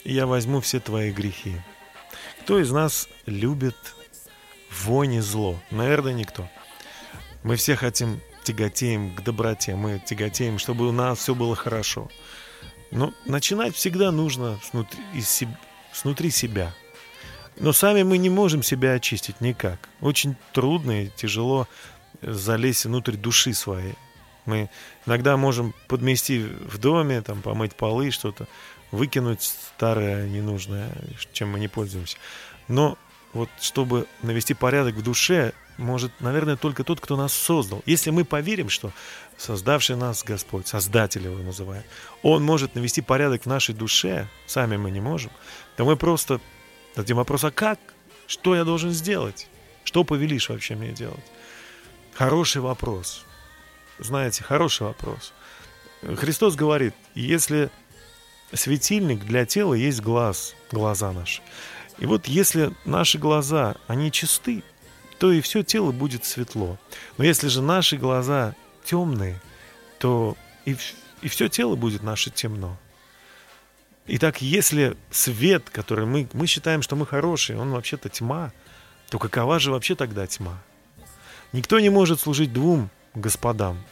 я 0.04 0.26
возьму 0.26 0.62
все 0.62 0.80
твои 0.80 1.12
грехи. 1.12 1.54
Кто 2.40 2.58
из 2.58 2.70
нас 2.70 3.10
любит 3.26 3.76
и 5.12 5.20
зло? 5.20 5.58
Наверное, 5.70 6.12
никто. 6.12 6.48
Мы 7.42 7.56
все 7.56 7.76
хотим, 7.76 8.20
тяготеем 8.44 9.14
к 9.14 9.22
доброте, 9.22 9.74
мы 9.74 9.98
тяготеем, 9.98 10.58
чтобы 10.58 10.88
у 10.88 10.92
нас 10.92 11.18
все 11.18 11.34
было 11.34 11.56
хорошо. 11.56 12.10
Но 12.90 13.12
начинать 13.26 13.74
всегда 13.74 14.12
нужно 14.12 14.58
снутри, 14.62 15.02
из 15.14 15.42
снутри 15.92 16.30
себя. 16.30 16.72
Но 17.56 17.72
сами 17.72 18.02
мы 18.02 18.18
не 18.18 18.30
можем 18.30 18.62
себя 18.62 18.92
очистить 18.92 19.40
никак. 19.40 19.88
Очень 20.00 20.36
трудно 20.52 21.04
и 21.04 21.08
тяжело 21.08 21.68
залезть 22.22 22.84
внутрь 22.84 23.16
души 23.16 23.54
своей. 23.54 23.94
Мы 24.46 24.68
иногда 25.06 25.36
можем 25.36 25.74
подмести 25.88 26.40
в 26.40 26.78
доме, 26.78 27.22
там, 27.22 27.42
помыть 27.42 27.74
полы, 27.74 28.10
что-то, 28.10 28.46
выкинуть 28.90 29.42
старое, 29.42 30.28
ненужное, 30.28 30.90
чем 31.32 31.50
мы 31.50 31.58
не 31.58 31.68
пользуемся. 31.68 32.16
Но 32.68 32.98
вот 33.34 33.50
чтобы 33.60 34.06
навести 34.22 34.54
порядок 34.54 34.94
в 34.94 35.02
душе, 35.02 35.52
может, 35.76 36.12
наверное, 36.20 36.56
только 36.56 36.84
тот, 36.84 37.00
кто 37.00 37.16
нас 37.16 37.32
создал. 37.32 37.82
Если 37.84 38.10
мы 38.10 38.24
поверим, 38.24 38.68
что 38.68 38.92
создавший 39.36 39.96
нас 39.96 40.22
Господь, 40.22 40.68
Создатель 40.68 41.24
его 41.24 41.38
называет, 41.38 41.84
Он 42.22 42.44
может 42.44 42.76
навести 42.76 43.02
порядок 43.02 43.42
в 43.42 43.46
нашей 43.46 43.74
душе, 43.74 44.28
сами 44.46 44.76
мы 44.76 44.90
не 44.92 45.00
можем, 45.00 45.32
то 45.76 45.84
мы 45.84 45.96
просто 45.96 46.40
дадим 46.94 47.16
вопрос, 47.16 47.44
а 47.44 47.50
как? 47.50 47.80
Что 48.26 48.54
я 48.54 48.64
должен 48.64 48.90
сделать? 48.90 49.48
Что 49.82 50.04
повелишь 50.04 50.48
вообще 50.48 50.76
мне 50.76 50.92
делать? 50.92 51.24
Хороший 52.14 52.62
вопрос. 52.62 53.24
Знаете, 53.98 54.44
хороший 54.44 54.86
вопрос. 54.86 55.32
Христос 56.16 56.54
говорит, 56.54 56.94
если 57.14 57.70
светильник 58.52 59.24
для 59.24 59.44
тела 59.44 59.74
есть 59.74 60.00
глаз, 60.00 60.54
глаза 60.70 61.12
наши. 61.12 61.42
И 61.98 62.06
вот 62.06 62.26
если 62.26 62.74
наши 62.84 63.18
глаза, 63.18 63.76
они 63.86 64.10
чисты, 64.10 64.62
то 65.18 65.32
и 65.32 65.40
все 65.40 65.62
тело 65.62 65.92
будет 65.92 66.24
светло. 66.24 66.78
Но 67.18 67.24
если 67.24 67.48
же 67.48 67.62
наши 67.62 67.96
глаза 67.96 68.54
темные, 68.84 69.40
то 69.98 70.36
и, 70.64 70.76
и 71.22 71.28
все 71.28 71.48
тело 71.48 71.76
будет 71.76 72.02
наше 72.02 72.30
темно. 72.30 72.76
Итак, 74.06 74.42
если 74.42 74.96
свет, 75.10 75.70
который 75.70 76.04
мы, 76.04 76.28
мы 76.32 76.46
считаем, 76.46 76.82
что 76.82 76.96
мы 76.96 77.06
хорошие, 77.06 77.58
он 77.58 77.70
вообще-то 77.70 78.08
тьма, 78.08 78.52
то 79.08 79.18
какова 79.18 79.58
же 79.58 79.70
вообще 79.70 79.94
тогда 79.94 80.26
тьма? 80.26 80.58
Никто 81.52 81.80
не 81.80 81.88
может 81.88 82.20
служить 82.20 82.52
двум 82.52 82.90
господам. 83.14 83.82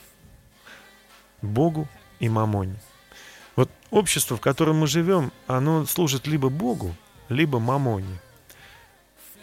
Богу 1.40 1.88
и 2.18 2.28
Мамоне. 2.28 2.76
Вот 3.56 3.70
общество, 3.90 4.36
в 4.36 4.40
котором 4.40 4.76
мы 4.76 4.86
живем, 4.86 5.32
оно 5.46 5.86
служит 5.86 6.26
либо 6.26 6.48
Богу, 6.48 6.94
либо 7.32 7.58
Мамоне. 7.58 8.20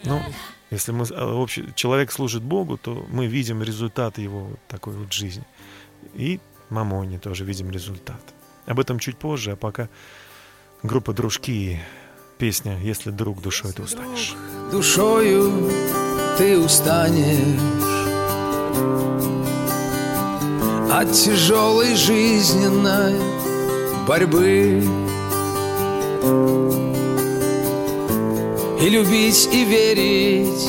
Ну, 0.04 0.22
если 0.70 0.92
мы, 0.92 1.04
а, 1.10 1.42
обще- 1.42 1.72
человек 1.74 2.12
служит 2.12 2.42
Богу, 2.42 2.78
то 2.78 3.06
мы 3.10 3.26
видим 3.26 3.62
результат 3.62 4.18
его 4.18 4.40
вот 4.40 4.58
такой 4.68 4.94
вот 4.94 5.12
жизни. 5.12 5.44
И 6.14 6.40
Мамоне 6.70 7.18
тоже 7.18 7.44
видим 7.44 7.70
результат. 7.70 8.20
Об 8.66 8.78
этом 8.78 8.98
чуть 8.98 9.18
позже, 9.18 9.52
а 9.52 9.56
пока 9.56 9.88
группа 10.82 11.12
«Дружки» 11.12 11.80
песня 12.38 12.78
«Если 12.78 13.10
друг 13.10 13.42
душой 13.42 13.72
ты 13.72 13.82
устанешь». 13.82 14.34
душою 14.70 15.70
ты 16.38 16.58
устанешь 16.58 18.00
от 20.92 21.12
тяжелой 21.12 21.94
жизненной 21.96 23.14
борьбы 24.06 24.82
и 28.80 28.88
любить 28.88 29.48
и 29.52 29.64
верить 29.64 30.68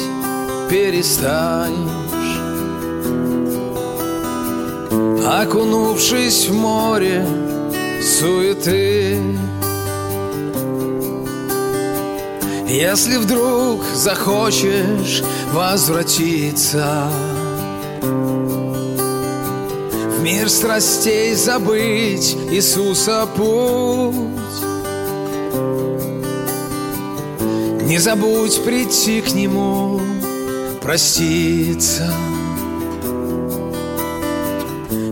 перестанешь, 0.69 1.91
окунувшись 5.25 6.47
в 6.49 6.53
море 6.53 7.25
суеты. 8.01 9.17
Если 12.67 13.17
вдруг 13.17 13.83
захочешь 13.93 15.23
возвратиться 15.51 17.11
В 20.17 20.21
мир 20.23 20.49
страстей 20.49 21.35
забыть 21.35 22.37
Иисуса 22.49 23.27
путь 23.35 24.40
Не 27.91 27.97
забудь 27.97 28.63
прийти 28.63 29.19
к 29.19 29.33
Нему, 29.33 29.99
проститься 30.81 32.09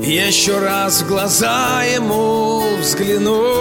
Еще 0.01 0.57
раз 0.59 1.01
в 1.01 1.07
глаза 1.09 1.83
Ему 1.83 2.63
взглянуть 2.79 3.59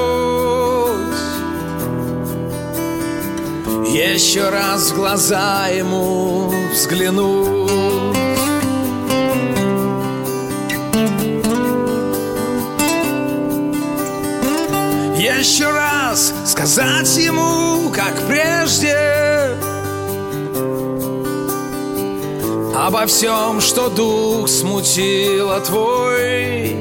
еще 3.88 4.50
раз 4.50 4.92
в 4.92 4.94
глаза 4.94 5.66
ему 5.66 6.52
взглянуть. 6.72 7.59
Еще 15.18 15.68
раз 15.68 16.33
сказать 16.59 17.16
ему, 17.18 17.88
как 17.90 18.14
прежде, 18.27 18.97
Обо 22.75 23.07
всем, 23.07 23.61
что 23.61 23.88
дух 23.88 24.49
смутило 24.49 25.61
твой, 25.61 26.75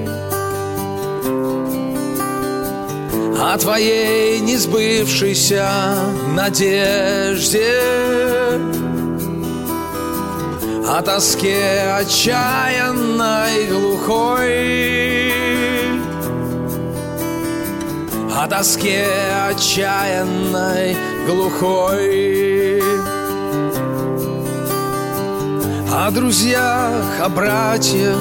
О 3.39 3.55
твоей 3.59 4.39
несбывшейся 4.39 5.69
надежде 6.33 7.79
О 10.87 11.01
тоске 11.03 11.93
отчаянной 11.99 13.67
глухой 13.69 14.96
О 18.39 18.47
тоске 18.47 19.07
отчаянной 19.49 20.95
глухой. 21.25 22.79
О 25.91 26.11
друзьях, 26.11 27.19
о 27.19 27.29
братьях, 27.29 28.15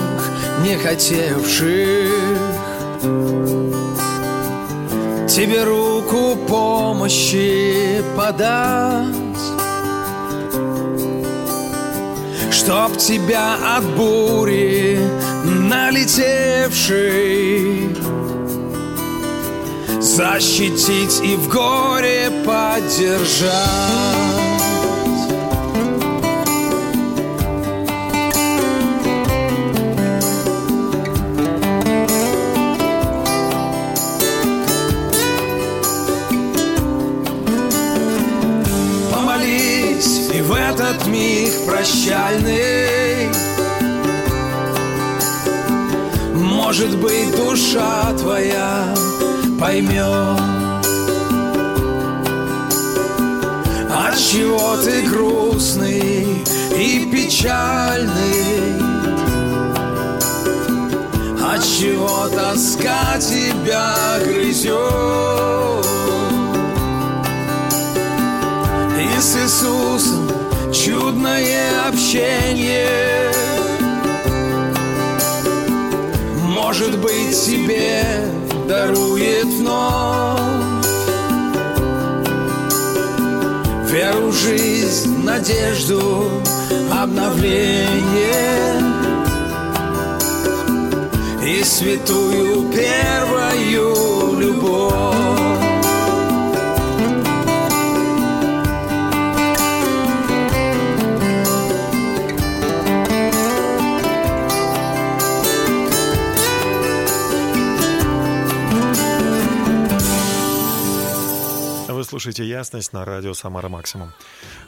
не 0.63 0.79
хотевших. 0.79 2.11
Тебе 5.29 5.65
руку 5.65 6.35
помощи 6.49 8.03
подать, 8.17 9.15
Чтоб 12.51 12.97
тебя 12.97 13.57
от 13.77 13.85
бури 13.85 14.99
налетевшей 15.45 16.67
Защитить 20.17 21.21
и 21.23 21.37
в 21.37 21.47
горе 21.51 22.31
поддержать. 22.47 23.53
Этот 40.79 41.07
миг 41.07 41.53
прощальный. 41.67 43.29
Может 46.35 46.97
быть, 46.99 47.35
душа 47.35 48.13
твоя 48.19 48.95
поймет 49.59 50.41
От 53.91 54.17
чего 54.17 54.77
ты 54.85 55.03
грустный 55.03 56.45
и 56.77 57.09
печальный? 57.13 58.77
От 61.43 61.63
чего 61.63 62.29
тоска 62.29 63.19
тебя 63.19 63.95
грызет 64.25 64.75
И 68.99 69.21
с 69.21 69.37
Иисусом 69.37 70.27
чудное 70.73 71.89
общение. 71.89 73.33
Может 76.45 76.99
быть, 76.99 77.45
тебе 77.45 78.05
дарует 78.67 79.45
вновь. 79.45 80.41
Веру, 83.91 84.33
жизнь, 84.33 85.25
надежду, 85.25 86.25
обновление. 86.91 87.87
И 91.45 91.63
святую 91.63 92.71
первую 92.73 94.39
любовь 94.39 95.16
слушаете 112.17 112.49
«Ясность» 112.49 112.95
на 112.95 113.05
радио 113.05 113.35
«Самара 113.35 113.69
Максимум». 113.69 114.11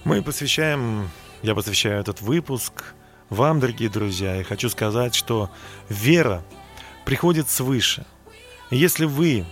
Мы 0.04 0.20
посвящаем, 0.20 1.08
я 1.40 1.54
посвящаю 1.54 1.98
этот 1.98 2.20
выпуск 2.20 2.92
вам, 3.30 3.58
дорогие 3.58 3.88
друзья, 3.88 4.38
и 4.38 4.42
хочу 4.42 4.68
сказать, 4.68 5.14
что 5.14 5.50
вера 5.88 6.44
приходит 7.06 7.48
свыше. 7.48 8.04
Если 8.70 9.06
вы 9.06 9.46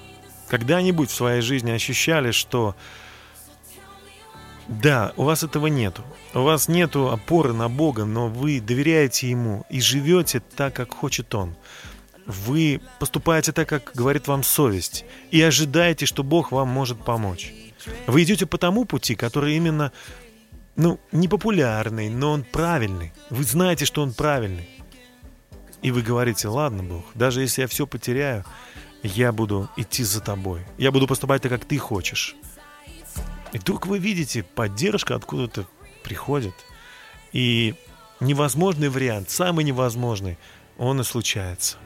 когда-нибудь 0.49 1.09
в 1.09 1.15
своей 1.15 1.41
жизни 1.41 1.71
ощущали, 1.71 2.33
что 2.33 2.77
да, 4.69 5.15
у 5.17 5.25
вас 5.25 5.43
этого 5.43 5.69
нету, 5.69 6.03
у 6.35 6.43
вас 6.43 6.69
нету 6.69 7.09
опоры 7.09 7.55
на 7.55 7.71
Бога, 7.71 8.05
но 8.05 8.29
вы 8.29 8.61
доверяете 8.61 9.31
Ему 9.31 9.65
и 9.71 9.81
живете 9.81 10.43
так, 10.55 10.75
как 10.75 10.93
хочет 10.93 11.35
Он, 11.35 11.57
вы 12.27 12.83
поступаете 12.99 13.53
так, 13.53 13.71
как 13.71 13.93
говорит 13.95 14.29
вам 14.29 14.43
совесть, 14.43 15.07
и 15.31 15.41
ожидаете, 15.41 16.05
что 16.05 16.23
Бог 16.23 16.53
вам 16.53 16.69
может 16.69 17.03
помочь. 17.03 17.55
Вы 18.07 18.23
идете 18.23 18.47
по 18.47 18.59
тому 18.59 18.85
пути, 18.85 19.15
который 19.15 19.57
именно, 19.57 19.93
ну, 20.77 21.01
непопулярный, 21.13 22.09
но 22.09 22.33
он 22.33 22.45
правильный. 22.45 23.13
Вы 23.31 23.45
знаете, 23.45 23.85
что 23.85 24.03
он 24.03 24.13
правильный. 24.13 24.69
И 25.83 25.91
вы 25.91 26.03
говорите, 26.03 26.49
ладно, 26.49 26.83
Бог, 26.83 27.05
даже 27.15 27.43
если 27.43 27.63
я 27.63 27.69
все 27.69 27.87
потеряю, 27.87 28.45
я 29.03 29.33
буду 29.33 29.69
идти 29.77 30.05
за 30.05 30.21
тобой. 30.21 30.63
Я 30.79 30.91
буду 30.91 31.07
поступать 31.07 31.43
так, 31.43 31.53
как 31.53 31.65
ты 31.65 31.79
хочешь. 31.79 32.35
И 33.53 33.59
вдруг 33.59 33.87
вы 33.87 33.99
видите, 33.99 34.43
поддержка 34.43 35.15
откуда-то 35.15 35.67
приходит. 36.03 36.55
И 37.33 37.75
невозможный 38.21 38.89
вариант, 38.89 39.31
самый 39.31 39.65
невозможный, 39.65 40.39
он 40.79 41.01
и 41.01 41.05
случается. 41.05 41.77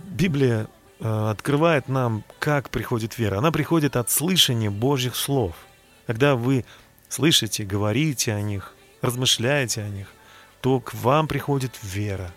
Библия 0.00 0.68
открывает 1.00 1.88
нам, 1.88 2.24
как 2.38 2.70
приходит 2.70 3.18
вера. 3.18 3.38
Она 3.38 3.52
приходит 3.52 3.96
от 3.96 4.10
слышания 4.10 4.70
Божьих 4.70 5.16
слов. 5.16 5.54
Когда 6.06 6.36
вы 6.36 6.64
слышите, 7.08 7.64
говорите 7.64 8.32
о 8.32 8.40
них, 8.40 8.74
размышляете 9.02 9.82
о 9.82 9.88
них, 9.88 10.08
то 10.60 10.80
к 10.80 10.94
вам 10.94 11.28
приходит 11.28 11.72
вера. 11.82 12.32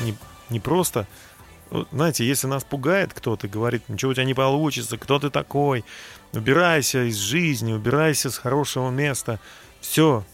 Не, 0.00 0.14
не 0.48 0.60
просто, 0.60 1.06
вот, 1.70 1.88
знаете, 1.92 2.26
если 2.26 2.46
нас 2.46 2.64
пугает 2.64 3.14
кто-то, 3.14 3.48
говорит, 3.48 3.88
ничего 3.88 4.10
у 4.10 4.14
тебя 4.14 4.24
не 4.24 4.34
получится, 4.34 4.98
кто 4.98 5.18
ты 5.18 5.30
такой, 5.30 5.84
убирайся 6.32 7.08
из 7.08 7.16
жизни, 7.16 7.72
убирайся 7.72 8.30
с 8.30 8.38
хорошего 8.38 8.90
места, 8.90 9.40
все, 9.80 10.24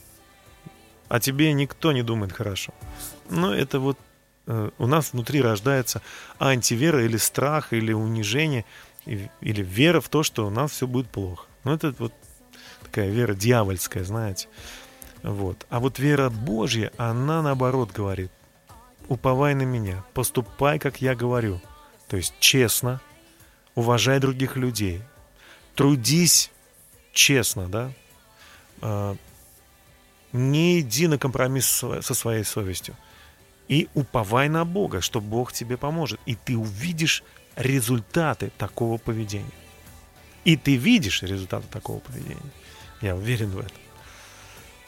о 1.09 1.21
тебе 1.21 1.53
никто 1.53 1.93
не 1.93 2.03
думает 2.03 2.33
хорошо. 2.33 2.73
Но 3.29 3.55
это 3.55 3.81
вот 3.81 3.99
э, 3.99 4.06
у 4.47 4.87
нас 4.87 5.13
внутри 5.13 5.43
рождается 5.43 6.03
антивера 6.39 7.05
или 7.05 7.17
страх, 7.17 7.73
или 7.73 7.93
унижение, 7.93 8.65
или 9.05 9.63
вера 9.63 10.01
в 10.01 10.09
то, 10.09 10.23
что 10.23 10.47
у 10.47 10.51
нас 10.51 10.73
все 10.73 10.87
будет 10.87 11.09
плохо. 11.09 11.47
Ну, 11.65 11.73
это 11.73 11.95
вот 11.99 12.13
такая 12.83 13.11
вера 13.11 13.35
дьявольская, 13.35 14.05
знаете. 14.05 14.49
Вот. 15.23 15.67
А 15.69 15.81
вот 15.81 15.99
вера 15.99 16.31
Божья, 16.31 16.93
она 16.97 17.43
наоборот 17.43 17.91
говорит, 17.93 18.31
уповай 19.09 19.55
на 19.55 19.63
меня, 19.63 20.05
поступай, 20.15 20.79
как 20.79 21.01
я 21.01 21.15
говорю. 21.15 21.61
То 22.09 22.17
есть 22.17 22.35
честно, 22.39 23.01
уважай 23.75 24.21
других 24.21 24.57
людей, 24.57 25.03
трудись 25.75 26.51
честно, 27.13 27.69
да, 27.69 27.93
А, 28.81 29.17
не 30.33 30.81
иди 30.81 31.07
на 31.07 31.19
компромисс 31.19 31.67
со 31.67 32.15
своей 32.15 32.45
совестью. 32.45 32.95
И 33.69 33.89
уповай 33.95 34.49
на 34.49 34.65
Бога, 34.65 35.01
что 35.01 35.21
Бог 35.21 35.53
тебе 35.53 35.77
поможет. 35.77 36.21
И 36.27 36.35
ты 36.35 36.57
увидишь 36.57 37.23
результаты 37.57 38.53
такого 38.59 38.99
поведения. 38.99 39.51
И 40.45 40.57
ты 40.57 40.77
видишь 40.77 41.23
результаты 41.23 41.67
такого 41.69 41.99
поведения. 41.99 42.53
Я 43.01 43.17
уверен 43.17 43.51
в 43.51 43.59
этом. 43.59 43.77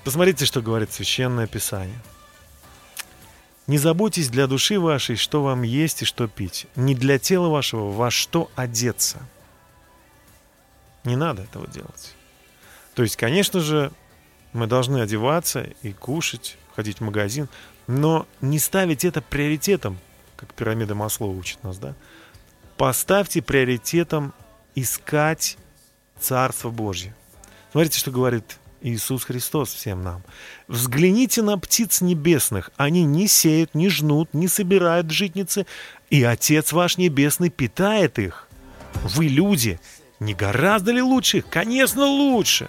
Посмотрите, 0.04 0.44
что 0.44 0.62
говорит 0.62 0.92
Священное 0.92 1.46
Писание. 1.46 1.98
Не 3.66 3.76
заботьтесь 3.76 4.30
для 4.30 4.46
души 4.46 4.80
вашей, 4.80 5.16
что 5.16 5.42
вам 5.42 5.62
есть 5.62 6.02
и 6.02 6.04
что 6.06 6.26
пить. 6.28 6.66
Не 6.76 6.94
для 6.94 7.18
тела 7.18 7.48
вашего, 7.48 7.90
во 7.90 8.10
что 8.10 8.50
одеться. 8.54 9.18
Не 11.04 11.16
надо 11.16 11.42
этого 11.42 11.66
делать. 11.66 12.14
То 12.94 13.02
есть, 13.02 13.16
конечно 13.16 13.60
же, 13.60 13.92
мы 14.52 14.66
должны 14.66 15.00
одеваться 15.00 15.68
и 15.82 15.92
кушать, 15.92 16.56
ходить 16.74 17.00
в 17.00 17.04
магазин, 17.04 17.48
но 17.88 18.28
не 18.40 18.60
ставить 18.60 19.04
это 19.04 19.20
приоритетом, 19.20 19.98
как 20.36 20.54
пирамида 20.54 20.94
Маслоу 20.94 21.36
учит 21.36 21.64
нас, 21.64 21.78
да? 21.78 21.94
Поставьте 22.76 23.42
приоритетом 23.42 24.32
искать 24.76 25.56
Царство 26.20 26.70
Божье. 26.70 27.16
Смотрите, 27.72 27.98
что 27.98 28.12
говорит 28.12 28.58
Иисус 28.82 29.24
Христос 29.24 29.72
всем 29.72 30.02
нам. 30.02 30.22
«Взгляните 30.68 31.42
на 31.42 31.58
птиц 31.58 32.00
небесных. 32.00 32.70
Они 32.76 33.02
не 33.04 33.26
сеют, 33.26 33.74
не 33.74 33.88
жнут, 33.88 34.32
не 34.32 34.46
собирают 34.46 35.10
житницы, 35.10 35.66
и 36.10 36.22
Отец 36.22 36.72
ваш 36.72 36.96
Небесный 36.98 37.50
питает 37.50 38.18
их. 38.18 38.48
Вы, 39.02 39.26
люди, 39.26 39.80
не 40.20 40.34
гораздо 40.34 40.92
ли 40.92 41.02
лучше? 41.02 41.42
Конечно, 41.42 42.04
лучше. 42.04 42.68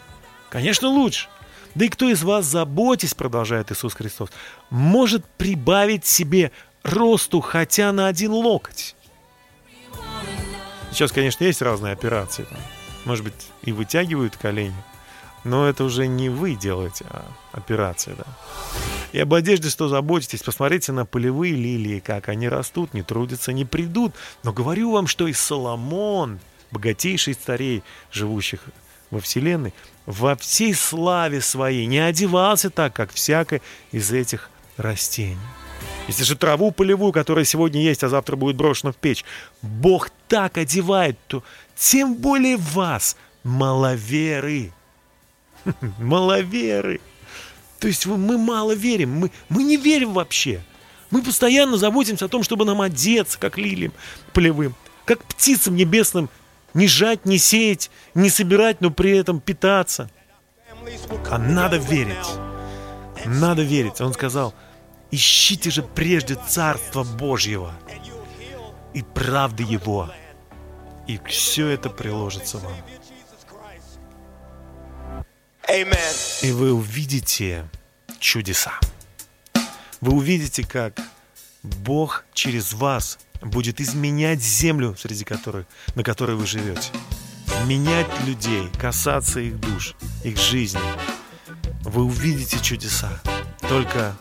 Конечно, 0.50 0.88
лучше. 0.88 1.28
Да 1.80 1.86
и 1.86 1.88
кто 1.88 2.10
из 2.10 2.24
вас, 2.24 2.46
заботясь, 2.46 3.14
продолжает 3.14 3.72
Иисус 3.72 3.94
Христос, 3.94 4.32
может 4.70 5.26
прибавить 5.26 6.06
себе 6.06 6.52
росту 6.84 7.40
хотя 7.40 7.94
на 7.94 8.08
один 8.08 8.34
локоть? 8.34 8.98
Сейчас, 10.92 11.14
конечно, 11.14 11.46
есть 11.46 11.62
разные 11.62 11.94
операции. 11.94 12.46
Может 13.06 13.24
быть, 13.24 13.48
и 13.62 13.72
вытягивают 13.72 14.36
колени. 14.36 14.76
Но 15.46 15.70
это 15.70 15.86
уже 15.86 16.08
не 16.08 16.28
вы 16.28 16.56
делаете, 16.56 17.06
а 17.12 17.24
операция, 17.54 18.16
да. 18.16 18.26
И 19.14 19.20
об 19.20 19.34
одежде 19.34 19.70
что 19.70 19.88
заботитесь? 19.88 20.44
Посмотрите 20.44 20.92
на 20.92 21.06
полевые 21.06 21.54
лилии, 21.54 22.02
как 22.02 22.28
они 22.28 22.50
растут, 22.50 22.94
не 22.94 23.04
трудятся, 23.04 23.54
не 23.54 23.64
придут. 23.64 24.14
Но 24.44 24.52
говорю 24.52 24.92
вам, 24.92 25.08
что 25.08 25.30
и 25.30 25.34
Соломон, 25.34 26.42
богатейший 26.72 27.36
старей, 27.36 27.84
живущих 28.12 28.66
во 29.12 29.20
Вселенной, 29.20 29.74
во 30.06 30.36
всей 30.36 30.74
славе 30.74 31.42
своей 31.42 31.86
не 31.86 32.00
одевался 32.00 32.70
так, 32.70 32.94
как 32.94 33.12
всякое 33.12 33.62
из 33.92 34.12
этих 34.12 34.50
растений. 34.78 35.38
Если 36.08 36.24
же 36.24 36.36
траву 36.36 36.72
полевую, 36.72 37.12
которая 37.12 37.46
сегодня 37.46 37.82
есть, 37.82 38.04
а 38.04 38.10
завтра 38.10 38.36
будет 38.36 38.56
брошена 38.56 38.92
в 38.92 38.96
печь, 38.96 39.24
Бог 39.62 40.10
так 40.28 40.58
одевает, 40.58 41.18
то 41.28 41.44
тем 41.76 42.16
более 42.16 42.58
вас, 42.58 43.16
маловеры. 43.44 44.72
Маловеры. 46.00 47.00
То 47.80 47.88
есть 47.88 48.06
мы 48.06 48.38
мало 48.38 48.74
верим, 48.74 49.12
мы, 49.12 49.32
мы 49.48 49.64
не 49.64 49.78
верим 49.78 50.14
вообще. 50.14 50.62
Мы 51.12 51.22
постоянно 51.22 51.78
заботимся 51.78 52.26
о 52.26 52.28
том, 52.28 52.44
чтобы 52.44 52.66
нам 52.66 52.82
одеться, 52.82 53.40
как 53.40 53.58
лилиям 53.58 53.94
полевым, 54.34 54.76
как 55.06 55.24
птицам 55.24 55.76
небесным, 55.76 56.30
не 56.74 56.88
жать, 56.88 57.26
не 57.26 57.38
сеять, 57.38 57.90
не 58.14 58.30
собирать, 58.30 58.82
но 58.82 58.92
при 58.92 59.18
этом 59.18 59.40
питаться. 59.40 60.10
А 61.30 61.38
надо 61.38 61.78
верить. 61.78 62.16
Надо 63.26 63.64
верить. 63.64 64.02
Он 64.02 64.14
сказал, 64.14 64.54
ищите 65.12 65.70
же 65.70 65.84
прежде 65.84 66.36
Царства 66.36 67.04
Божьего 67.04 67.74
и 68.94 69.04
правды 69.04 69.64
Его, 69.64 70.10
и 71.08 71.20
все 71.26 71.68
это 71.68 71.90
приложится 71.90 72.58
вам. 72.58 72.74
И 76.42 76.52
вы 76.52 76.74
увидите 76.74 77.70
чудеса. 78.20 78.74
Вы 80.02 80.14
увидите, 80.14 80.66
как 80.66 81.00
Бог 81.62 82.26
через 82.34 82.74
вас 82.74 83.20
будет 83.42 83.82
изменять 83.82 84.42
землю, 84.42 84.96
среди 84.98 85.24
которой, 85.24 85.66
на 85.96 86.04
которой 86.04 86.36
вы 86.36 86.46
живете. 86.46 86.92
Менять 87.66 88.08
людей, 88.26 88.70
касаться 88.80 89.40
их 89.40 89.60
душ, 89.60 89.96
их 90.24 90.38
жизни. 90.38 90.80
Вы 91.84 92.04
увидите 92.04 92.60
чудеса. 92.60 93.20
Только 93.68 94.16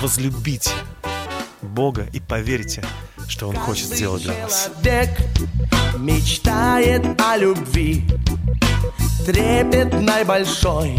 возлюбите 0.00 0.72
Бога 1.60 2.08
и 2.12 2.20
поверьте, 2.20 2.84
что 3.28 3.48
Он 3.48 3.56
хочет 3.56 3.86
сделать 3.86 4.22
для 4.22 4.34
вас. 4.42 4.70
Мечтает 5.98 7.20
о 7.20 7.36
любви 7.36 8.04
Трепетной 9.24 10.24
большой, 10.24 10.98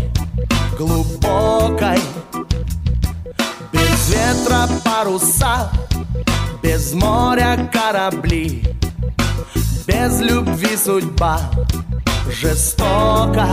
глубокой 0.78 2.00
Без 3.74 4.09
ветра 4.09 4.67
паруса, 4.84 5.71
без 6.61 6.93
моря 6.93 7.69
корабли 7.74 8.63
Без 9.88 10.21
любви 10.21 10.78
судьба 10.78 11.39
жестока. 12.30 13.47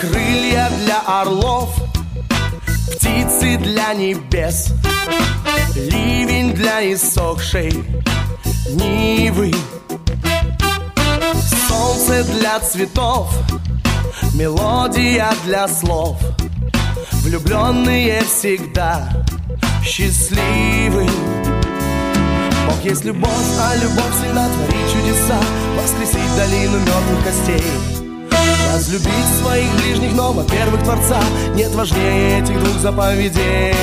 Крылья 0.00 0.70
для 0.84 1.00
орлов, 1.06 1.74
птицы 2.92 3.58
для 3.58 3.94
небес 3.94 4.72
Ливень 5.74 6.52
для 6.52 6.92
иссохшей 6.92 7.72
Нивы. 8.70 9.52
Солнце 11.68 12.24
для 12.24 12.60
цветов 12.60 13.32
Мелодия 14.34 15.32
для 15.44 15.68
слов. 15.68 16.16
Влюбленные 17.22 18.22
всегда 18.22 19.08
счастливы. 19.84 21.06
Бог 22.66 22.84
есть 22.84 23.04
любовь, 23.04 23.30
а 23.60 23.74
любовь 23.76 24.14
всегда 24.18 24.48
творит 24.48 24.92
чудеса. 24.92 25.40
Воскресить 25.76 26.36
долину 26.36 26.78
мертвых 26.78 27.24
костей. 27.24 27.64
Возлюбить 28.72 29.40
своих 29.42 29.70
ближних, 29.76 30.12
но, 30.14 30.32
во-первых, 30.32 30.82
Творца. 30.84 31.20
Нет 31.54 31.74
важнее 31.74 32.40
этих 32.40 32.62
двух 32.62 32.78
заповедей. 32.78 33.74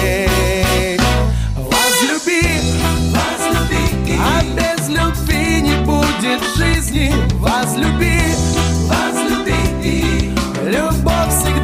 Возлюби, 1.55 2.41
возлюби, 3.11 4.17
а 4.19 4.43
без 4.55 4.88
любви 4.88 5.61
не 5.61 5.76
будет 5.84 6.41
жизни. 6.55 7.13
Возлюби, 7.39 7.55
возлюби, 7.76 8.45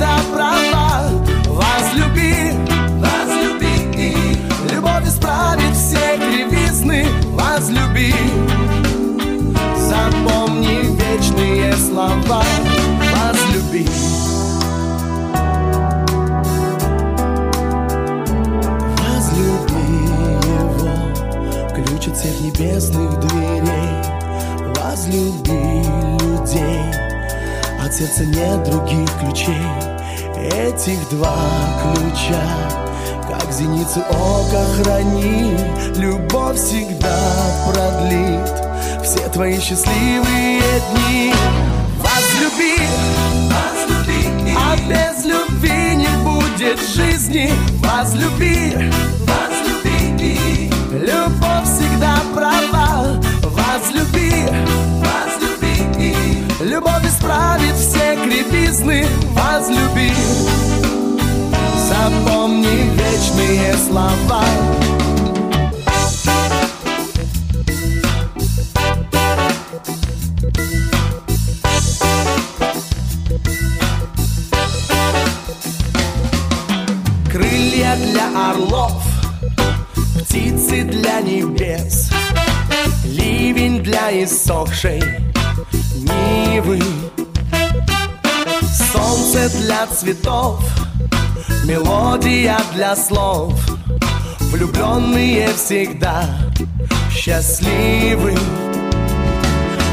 всегда 0.02 0.18
права. 0.34 1.10
Возлюби, 1.48 2.54
возлюби, 2.98 4.38
любовь 4.74 5.08
исправит 5.08 5.76
все 5.76 6.18
кривизны. 6.18 7.06
Возлюби, 7.34 8.14
запомни 9.78 10.96
вечные 10.96 11.74
слова. 11.74 12.44
Возлюби. 13.14 13.88
Возлюби 18.98 19.84
его, 20.48 21.76
ключ 21.76 22.08
от 22.08 22.18
всех 22.18 22.42
небесных 22.42 23.20
дверей. 23.20 23.90
Возлюби 24.76 25.84
людей, 26.22 27.01
от 27.92 27.98
сердца 27.98 28.26
нет 28.26 28.64
других 28.64 29.10
ключей. 29.20 29.62
Этих 30.38 31.10
два 31.10 31.36
ключа, 31.82 32.42
как 33.28 33.52
зеницу 33.52 34.00
ока 34.10 34.64
храни, 34.78 35.58
любовь 35.96 36.58
всегда 36.58 37.18
продлит 37.68 39.04
все 39.04 39.28
твои 39.30 39.60
счастливые 39.60 40.62
дни. 40.94 41.34
Возлюби, 42.00 42.78
возлюби, 43.52 44.56
а 44.58 44.78
без 44.88 45.26
любви 45.26 45.96
не 45.96 46.24
будет 46.24 46.80
жизни. 46.80 47.52
Возлюби, 47.80 48.90
возлюби, 49.28 50.72
любовь 50.94 51.66
всегда 51.66 52.22
права. 52.34 53.20
Возлюби, 53.44 54.46
возлюби, 54.48 55.01
любовь 56.64 57.06
исправит 57.06 57.76
все 57.76 58.16
кривизны. 58.16 59.06
Возлюби, 59.34 60.14
запомни 61.88 62.90
вечные 62.96 63.74
слова. 63.76 64.44
Крылья 77.32 77.96
для 77.96 78.50
орлов, 78.52 79.04
птицы 80.20 80.84
для 80.84 81.22
небес, 81.22 82.10
ливень 83.06 83.82
для 83.82 84.24
иссохшей 84.24 85.31
нивы, 86.32 86.80
солнце 88.94 89.50
для 89.58 89.88
цветов, 89.88 90.60
мелодия 91.66 92.58
для 92.74 92.96
слов, 92.96 93.54
влюбленные 94.52 95.50
всегда 95.54 96.24
счастливы. 97.12 98.36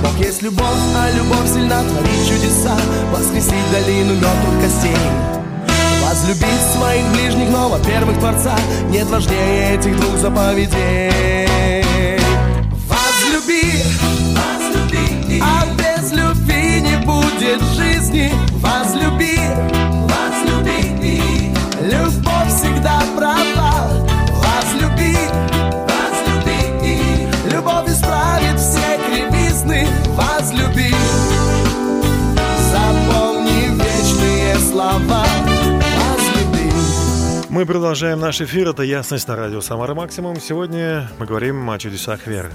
Бог 0.03 0.17
есть 0.19 0.43
любовь, 0.43 0.67
а 0.97 1.11
любовь 1.17 1.49
сильна. 1.53 1.83
Творит 1.83 2.29
чудеса, 2.29 2.77
воскресить 3.13 3.71
долину 3.73 4.15
мертвых 4.15 4.63
костей. 4.63 4.97
Возлюбить 6.05 6.63
своих 6.75 7.05
ближних, 7.13 7.51
но, 7.51 7.69
во-первых, 7.69 8.19
Творца 8.19 8.57
Нет 8.89 9.09
важнее 9.09 9.77
этих 9.77 9.95
двух 10.01 10.17
заповедей. 10.17 11.83
Возлюби, 12.89 13.83
возлюби 14.35 15.43
будет 17.39 17.63
жизни. 17.77 18.33
Возлюби, 18.55 19.39
возлюби. 20.09 21.53
Любовь 21.83 22.49
всегда 22.49 23.01
права. 23.17 23.89
Возлюби, 24.33 25.17
возлюби. 25.87 27.29
Любовь 27.53 27.89
исправит 27.89 28.59
все 28.59 28.99
кривизны. 29.07 29.87
Возлюби. 30.17 30.93
Запомни 32.73 33.83
вечные 33.83 34.57
слова. 34.57 35.25
Мы 37.51 37.67
продолжаем 37.67 38.21
наш 38.21 38.41
эфир. 38.41 38.69
Это 38.69 38.83
«Ясность» 38.83 39.27
на 39.27 39.37
радио 39.37 39.61
«Самара 39.61 39.95
Максимум». 39.95 40.41
Сегодня 40.41 41.09
мы 41.19 41.27
говорим 41.27 41.69
о 41.71 41.79
чудесах 41.79 42.27
веры. 42.27 42.51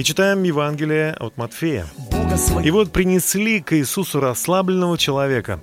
И 0.00 0.02
читаем 0.02 0.44
Евангелие 0.44 1.12
от 1.12 1.36
Матфея. 1.36 1.86
И 2.64 2.70
вот 2.70 2.90
принесли 2.90 3.60
к 3.60 3.76
Иисусу 3.76 4.18
расслабленного 4.18 4.96
человека, 4.96 5.60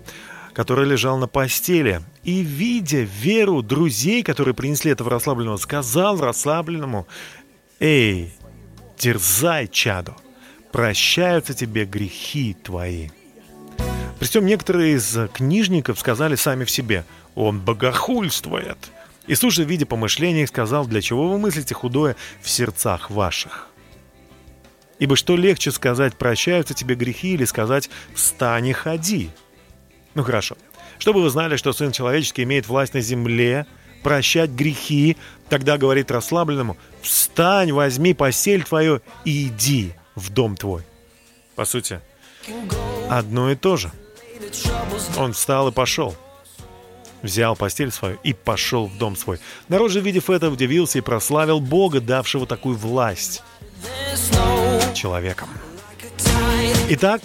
который 0.54 0.88
лежал 0.88 1.18
на 1.18 1.28
постели. 1.28 2.04
И, 2.24 2.44
видя 2.44 3.00
веру 3.00 3.64
друзей, 3.64 4.22
которые 4.22 4.54
принесли 4.54 4.92
этого 4.92 5.10
расслабленного, 5.10 5.58
сказал 5.58 6.20
расслабленному, 6.20 7.08
«Эй, 7.80 8.32
дерзай, 9.00 9.68
чадо, 9.68 10.14
прощаются 10.72 11.56
тебе 11.56 11.86
грехи 11.86 12.56
твои». 12.62 13.10
Причем 14.20 14.46
некоторые 14.46 14.98
из 14.98 15.18
книжников 15.34 15.98
сказали 15.98 16.36
сами 16.36 16.64
в 16.64 16.70
себе, 16.70 17.06
«Он 17.34 17.60
богохульствует». 17.60 18.78
Иисус 19.26 19.56
же, 19.56 19.64
видя 19.64 19.88
помышления, 19.88 20.46
сказал, 20.46 20.86
«Для 20.86 21.02
чего 21.02 21.28
вы 21.28 21.40
мыслите 21.40 21.74
худое 21.74 22.16
в 22.44 22.48
сердцах 22.52 23.10
ваших?» 23.10 23.72
Ибо 25.00 25.16
что 25.16 25.36
легче 25.36 25.72
сказать 25.72 26.16
«прощаются 26.16 26.74
тебе 26.74 26.96
грехи» 26.96 27.34
или 27.34 27.46
сказать 27.46 27.90
«встань 28.14 28.68
и 28.68 28.74
ходи»? 28.74 29.30
Ну 30.16 30.24
хорошо. 30.24 30.58
Чтобы 30.98 31.22
вы 31.22 31.30
знали, 31.30 31.58
что 31.58 31.74
Сын 31.74 31.92
Человеческий 31.92 32.44
имеет 32.44 32.68
власть 32.68 32.96
на 32.96 33.02
земле, 33.02 33.68
прощать 34.02 34.50
грехи, 34.50 35.18
тогда 35.50 35.78
говорит 35.78 36.10
расслабленному 36.10 36.78
«встань, 37.02 37.72
возьми 37.72 38.14
постель 38.14 38.64
твою 38.64 39.02
и 39.24 39.48
иди 39.48 39.94
в 40.16 40.32
дом 40.32 40.56
твой». 40.56 40.84
По 41.56 41.66
сути, 41.66 42.02
одно 43.10 43.52
и 43.52 43.56
то 43.56 43.78
же. 43.78 43.92
Он 45.18 45.34
встал 45.34 45.68
и 45.68 45.72
пошел. 45.72 46.16
Взял 47.22 47.56
постель 47.56 47.92
свою 47.92 48.18
и 48.24 48.34
пошел 48.34 48.86
в 48.86 48.98
дом 48.98 49.16
свой. 49.16 49.40
Народ 49.68 49.92
же, 49.92 50.02
видев 50.02 50.30
это, 50.30 50.50
удивился 50.50 51.00
и 51.00 51.02
прославил 51.02 51.60
Бога, 51.60 52.00
давшего 52.00 52.46
такую 52.46 52.78
власть 52.78 53.44
человеком. 54.94 55.50
Итак, 56.90 57.22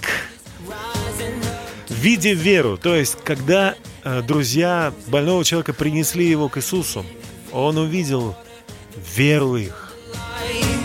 видя 1.89 2.33
веру, 2.33 2.77
то 2.77 2.95
есть, 2.95 3.17
когда 3.25 3.75
э, 4.05 4.23
друзья 4.23 4.93
больного 5.07 5.45
человека 5.45 5.73
принесли 5.73 6.29
его 6.29 6.49
к 6.49 6.59
Иисусу, 6.59 7.05
он 7.53 7.79
увидел 7.79 8.37
веру 9.17 9.57
их. 9.57 9.93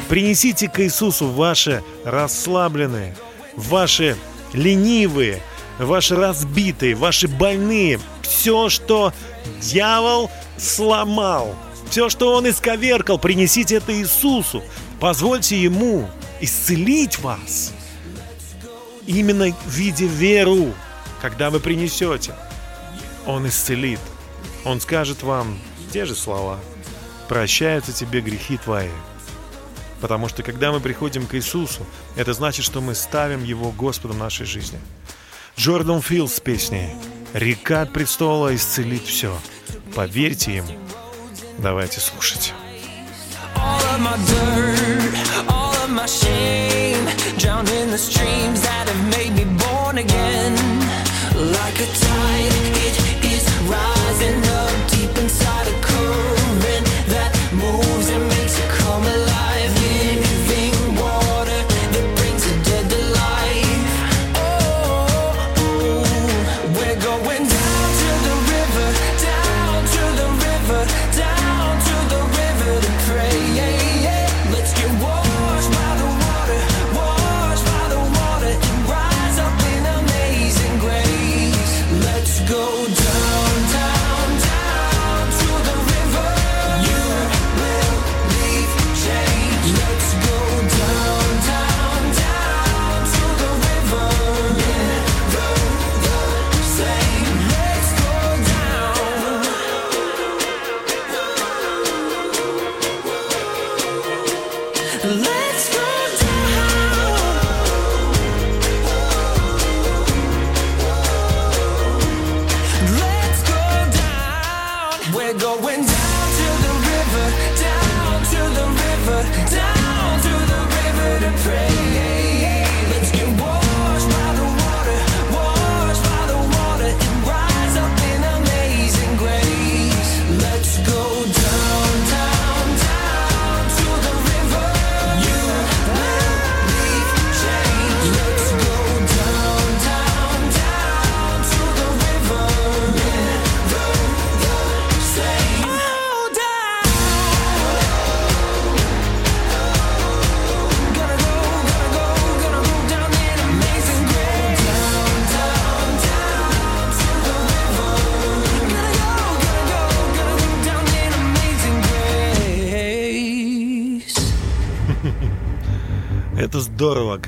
Принесите 0.10 0.70
к 0.70 0.80
Иисусу 0.80 1.28
ваши 1.28 1.84
расслабленные, 2.06 3.16
ваши 3.56 4.16
ленивые, 4.54 5.42
ваши 5.80 6.16
разбитые, 6.16 6.96
ваши 6.96 7.28
больные, 7.28 8.00
все, 8.22 8.70
что 8.70 9.14
дьявол 9.62 10.30
сломал, 10.58 11.56
все, 11.90 12.10
что 12.10 12.34
он 12.34 12.50
исковеркал, 12.50 13.18
принесите 13.20 13.76
это 13.76 13.94
Иисусу. 13.94 14.64
Позвольте 15.00 15.62
Ему 15.62 16.10
исцелить 16.42 17.20
вас. 17.20 17.74
Именно 19.06 19.52
в 19.66 19.70
виде 19.70 20.08
веру, 20.08 20.74
когда 21.22 21.50
вы 21.50 21.60
принесете, 21.60 22.34
Он 23.26 23.48
исцелит. 23.48 24.00
Он 24.66 24.82
скажет 24.82 25.24
вам 25.24 25.60
те 25.94 26.06
же 26.06 26.16
слова. 26.16 26.60
Прощаются 27.28 27.94
тебе 27.94 28.22
грехи 28.22 28.58
твои. 28.58 28.90
Потому 30.02 30.30
что 30.30 30.44
когда 30.44 30.72
мы 30.72 30.80
приходим 30.80 31.26
к 31.26 31.36
Иисусу, 31.36 31.86
это 32.16 32.34
значит, 32.34 32.66
что 32.66 32.82
мы 32.82 32.96
ставим 32.96 33.44
Его 33.44 33.72
Господом 33.72 34.20
нашей 34.20 34.46
жизни. 34.46 34.80
Джордан 35.58 36.02
Филд 36.02 36.32
с 36.32 36.40
песней 36.40 36.90
«Река 37.34 37.82
от 37.82 37.94
престола 37.94 38.56
исцелит 38.56 39.06
все». 39.06 39.38
Поверьте 39.96 40.56
Ему. 40.56 40.74
Давайте 41.58 42.00
слушать. 42.00 42.54
All 43.56 43.82
of 43.82 44.00
my 44.00 44.16
dirt, 44.28 44.87
my 45.98 46.06
shame, 46.06 47.04
drowned 47.40 47.70
in 47.70 47.90
the 47.90 47.98
streams 47.98 48.62
that 48.62 48.88
have 48.88 49.04
made 49.18 49.34
me 49.34 49.46
born 49.66 49.98
again. 49.98 50.54
Like 51.58 51.78
a 51.82 51.90
tide, 52.06 52.57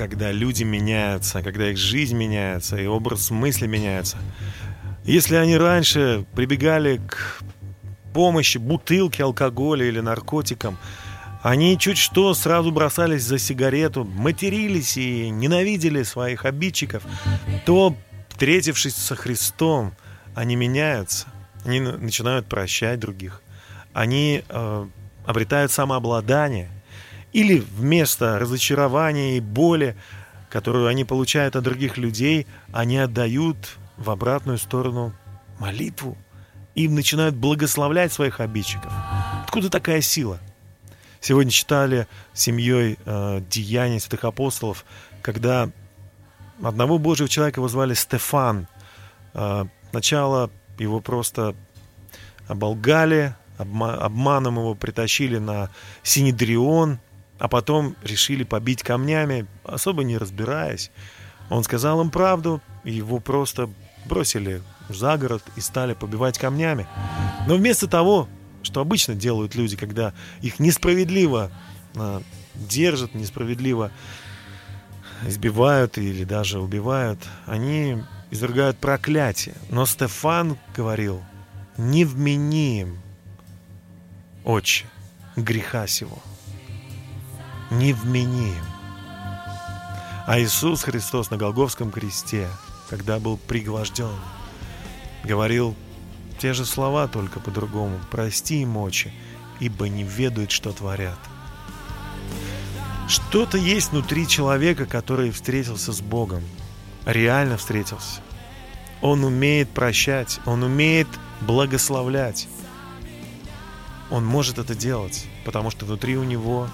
когда 0.00 0.32
люди 0.32 0.62
меняются, 0.62 1.42
когда 1.42 1.70
их 1.70 1.76
жизнь 1.76 2.16
меняется, 2.16 2.78
и 2.78 2.86
образ 2.86 3.30
мысли 3.30 3.66
меняется. 3.66 4.16
Если 5.04 5.34
они 5.34 5.58
раньше 5.58 6.24
прибегали 6.34 7.02
к 7.06 7.42
помощи 8.14 8.56
бутылки 8.56 9.20
алкоголя 9.20 9.84
или 9.84 10.00
наркотикам, 10.00 10.78
они 11.42 11.78
чуть 11.78 11.98
что 11.98 12.32
сразу 12.32 12.70
бросались 12.72 13.24
за 13.24 13.38
сигарету, 13.38 14.04
матерились 14.04 14.96
и 14.96 15.28
ненавидели 15.28 16.02
своих 16.02 16.46
обидчиков, 16.46 17.02
то, 17.66 17.94
встретившись 18.30 18.94
со 18.94 19.14
Христом, 19.16 19.92
они 20.34 20.56
меняются, 20.56 21.26
они 21.66 21.80
на- 21.80 21.98
начинают 21.98 22.46
прощать 22.46 23.00
других, 23.00 23.42
они 23.92 24.44
э, 24.48 24.86
обретают 25.26 25.72
самообладание– 25.72 26.70
или 27.32 27.58
вместо 27.58 28.38
разочарования 28.38 29.36
и 29.36 29.40
боли, 29.40 29.96
которую 30.48 30.88
они 30.88 31.04
получают 31.04 31.56
от 31.56 31.64
других 31.64 31.96
людей, 31.96 32.46
они 32.72 32.98
отдают 32.98 33.56
в 33.96 34.10
обратную 34.10 34.58
сторону 34.58 35.12
молитву 35.58 36.16
и 36.74 36.88
начинают 36.88 37.34
благословлять 37.34 38.12
своих 38.12 38.40
обидчиков. 38.40 38.92
Откуда 39.44 39.70
такая 39.70 40.00
сила? 40.00 40.38
Сегодня 41.20 41.50
читали 41.50 42.06
семьей 42.32 42.98
э, 43.04 43.42
Деяния 43.50 44.00
святых 44.00 44.24
апостолов, 44.24 44.86
когда 45.22 45.70
одного 46.62 46.98
Божьего 46.98 47.28
человека 47.28 47.60
его 47.60 47.68
звали 47.68 47.92
Стефан. 47.94 48.66
Э, 49.34 49.66
сначала 49.90 50.50
его 50.78 51.00
просто 51.00 51.54
оболгали, 52.48 53.34
обма- 53.58 53.98
обманом 53.98 54.56
его 54.56 54.74
притащили 54.74 55.36
на 55.36 55.70
Синедрион, 56.02 56.98
а 57.40 57.48
потом 57.48 57.96
решили 58.04 58.44
побить 58.44 58.82
камнями, 58.82 59.46
особо 59.64 60.04
не 60.04 60.18
разбираясь. 60.18 60.92
Он 61.48 61.64
сказал 61.64 62.00
им 62.02 62.10
правду, 62.10 62.60
его 62.84 63.18
просто 63.18 63.68
бросили 64.04 64.62
за 64.90 65.16
город 65.16 65.42
и 65.56 65.60
стали 65.60 65.94
побивать 65.94 66.38
камнями. 66.38 66.86
Но 67.48 67.56
вместо 67.56 67.88
того, 67.88 68.28
что 68.62 68.82
обычно 68.82 69.14
делают 69.14 69.54
люди, 69.54 69.76
когда 69.76 70.12
их 70.42 70.60
несправедливо 70.60 71.50
а, 71.96 72.22
держат, 72.54 73.14
несправедливо 73.14 73.90
избивают 75.26 75.96
или 75.96 76.24
даже 76.24 76.60
убивают, 76.60 77.20
они 77.46 78.02
извергают 78.30 78.76
проклятие. 78.76 79.54
Но 79.70 79.86
Стефан 79.86 80.58
говорил, 80.76 81.22
не 81.78 82.04
вмени 82.04 82.82
им, 82.82 82.98
отче, 84.44 84.84
греха 85.36 85.86
сего. 85.86 86.18
Не 87.70 87.92
вмени 87.92 88.50
им. 88.50 88.64
А 90.26 90.40
Иисус 90.40 90.82
Христос 90.82 91.30
на 91.30 91.36
Голговском 91.36 91.90
кресте, 91.90 92.48
когда 92.88 93.18
был 93.18 93.36
пригвожден, 93.36 94.18
говорил 95.24 95.74
те 96.38 96.52
же 96.52 96.64
слова, 96.64 97.06
только 97.08 97.40
по-другому. 97.40 97.98
«Прости 98.10 98.62
им, 98.62 98.76
отче, 98.76 99.12
ибо 99.60 99.88
не 99.88 100.04
ведают, 100.04 100.50
что 100.50 100.72
творят». 100.72 101.18
Что-то 103.08 103.58
есть 103.58 103.90
внутри 103.90 104.28
человека, 104.28 104.86
который 104.86 105.32
встретился 105.32 105.92
с 105.92 106.00
Богом, 106.00 106.44
реально 107.04 107.56
встретился. 107.56 108.20
Он 109.02 109.24
умеет 109.24 109.68
прощать, 109.70 110.40
Он 110.46 110.62
умеет 110.62 111.08
благословлять. 111.40 112.48
Он 114.10 114.24
может 114.24 114.58
это 114.58 114.74
делать, 114.74 115.26
потому 115.44 115.70
что 115.70 115.86
внутри 115.86 116.16
у 116.16 116.22
Него 116.22 116.68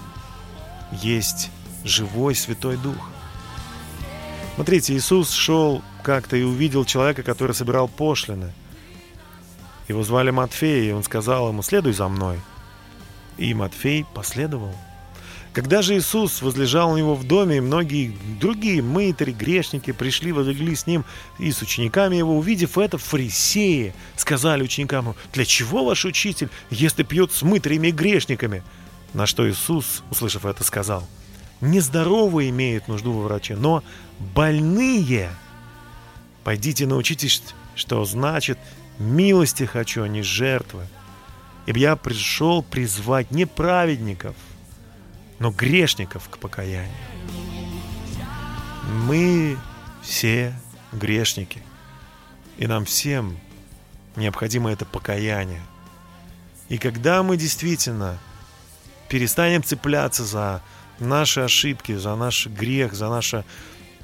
есть 0.91 1.49
живой 1.83 2.35
Святой 2.35 2.77
Дух. 2.77 3.09
Смотрите, 4.55 4.95
Иисус 4.95 5.31
шел 5.31 5.81
как-то 6.03 6.35
и 6.35 6.43
увидел 6.43 6.85
человека, 6.85 7.23
который 7.23 7.53
собирал 7.53 7.87
пошлины. 7.87 8.53
Его 9.87 10.03
звали 10.03 10.31
Матфей, 10.31 10.89
и 10.89 10.91
он 10.91 11.03
сказал 11.03 11.49
ему, 11.49 11.61
следуй 11.61 11.93
за 11.93 12.07
мной. 12.07 12.39
И 13.37 13.53
Матфей 13.53 14.05
последовал. 14.13 14.73
Когда 15.53 15.81
же 15.81 15.97
Иисус 15.97 16.41
возлежал 16.41 16.91
у 16.91 16.97
него 16.97 17.15
в 17.15 17.25
доме, 17.25 17.57
и 17.57 17.61
многие 17.61 18.15
другие 18.39 18.83
мытари, 18.83 19.31
грешники 19.31 19.91
пришли, 19.91 20.31
возлегли 20.31 20.75
с 20.75 20.85
ним 20.85 21.03
и 21.39 21.51
с 21.51 21.63
учениками 21.63 22.15
его, 22.15 22.37
увидев 22.37 22.77
это, 22.77 22.99
фарисеи 22.99 23.95
сказали 24.15 24.61
ученикам, 24.61 25.15
для 25.33 25.45
чего 25.45 25.83
ваш 25.83 26.05
учитель, 26.05 26.49
если 26.69 27.01
пьет 27.01 27.31
с 27.31 27.41
мытарями 27.41 27.87
и 27.87 27.91
грешниками? 27.91 28.61
На 29.13 29.25
что 29.25 29.49
Иисус, 29.49 30.03
услышав 30.11 30.45
это, 30.45 30.63
сказал, 30.63 31.07
нездоровые 31.61 32.49
имеют 32.49 32.87
нужду 32.87 33.13
во 33.13 33.23
враче, 33.23 33.55
но 33.55 33.83
больные. 34.19 35.29
Пойдите 36.43 36.85
научитесь, 36.85 37.43
что 37.75 38.03
значит 38.05 38.57
милости 38.99 39.63
хочу, 39.63 40.03
а 40.03 40.07
не 40.07 40.21
жертвы. 40.21 40.87
Ибо 41.65 41.79
я 41.79 41.95
пришел 41.95 42.63
призвать 42.63 43.31
не 43.31 43.45
праведников, 43.45 44.35
но 45.39 45.51
грешников 45.51 46.29
к 46.29 46.37
покаянию. 46.37 46.95
Мы 49.05 49.57
все 50.01 50.53
грешники. 50.93 51.61
И 52.57 52.65
нам 52.67 52.85
всем 52.85 53.37
необходимо 54.15 54.71
это 54.71 54.85
покаяние. 54.85 55.61
И 56.69 56.77
когда 56.77 57.21
мы 57.23 57.37
действительно 57.37 58.17
перестанем 59.09 59.63
цепляться 59.63 60.23
за 60.23 60.61
наши 60.99 61.41
ошибки, 61.41 61.95
за 61.95 62.15
наш 62.15 62.47
грех, 62.47 62.93
за 62.93 63.09
наше 63.09 63.43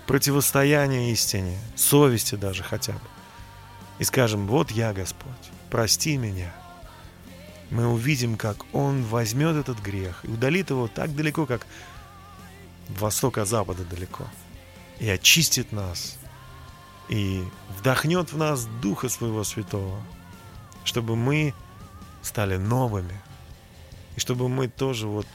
противостояние 0.08 1.12
истине, 1.12 1.58
совести 1.76 2.36
даже 2.36 2.64
хотя 2.64 2.94
бы, 2.94 3.00
и 4.00 4.04
скажем, 4.04 4.48
вот 4.48 4.72
я, 4.72 4.94
Господь, 4.94 5.32
прости 5.70 6.18
меня– 6.18 6.54
мы 7.74 7.88
увидим, 7.88 8.38
как 8.38 8.58
Он 8.72 9.04
возьмет 9.04 9.56
этот 9.56 9.80
грех 9.80 10.24
и 10.24 10.28
удалит 10.28 10.70
его 10.70 10.88
так 10.88 11.16
далеко, 11.16 11.48
как 11.48 11.66
восток 12.88 13.40
от 13.40 13.48
запада 13.48 13.84
далеко, 13.84 14.26
и 15.00 15.10
очистит 15.10 15.72
нас, 15.72 16.20
и 17.10 17.44
вдохнет 17.80 18.32
в 18.32 18.38
нас 18.38 18.68
Духа 18.82 19.10
Своего 19.10 19.44
Святого, 19.44 20.00
чтобы 20.84 21.16
мы 21.16 21.56
стали 22.22 22.58
новыми, 22.58 23.20
и 24.16 24.20
чтобы 24.20 24.50
мы 24.50 24.68
тоже 24.68 25.08
вот 25.08 25.28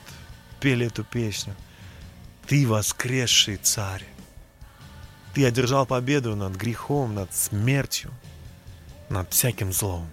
пели 0.60 0.86
эту 0.86 1.04
песню. 1.04 1.54
Ты 2.46 2.66
воскресший 2.66 3.56
царь. 3.56 4.04
Ты 5.34 5.46
одержал 5.46 5.86
победу 5.86 6.34
над 6.34 6.56
грехом, 6.56 7.14
над 7.14 7.34
смертью, 7.34 8.10
над 9.08 9.32
всяким 9.32 9.72
злом. 9.72 10.08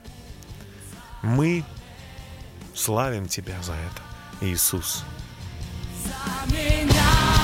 Мы 1.21 1.63
Славим 2.75 3.27
Тебя 3.27 3.61
за 3.63 3.73
это, 3.73 4.01
Иисус. 4.41 5.03
За 6.03 6.53
меня 6.53 7.34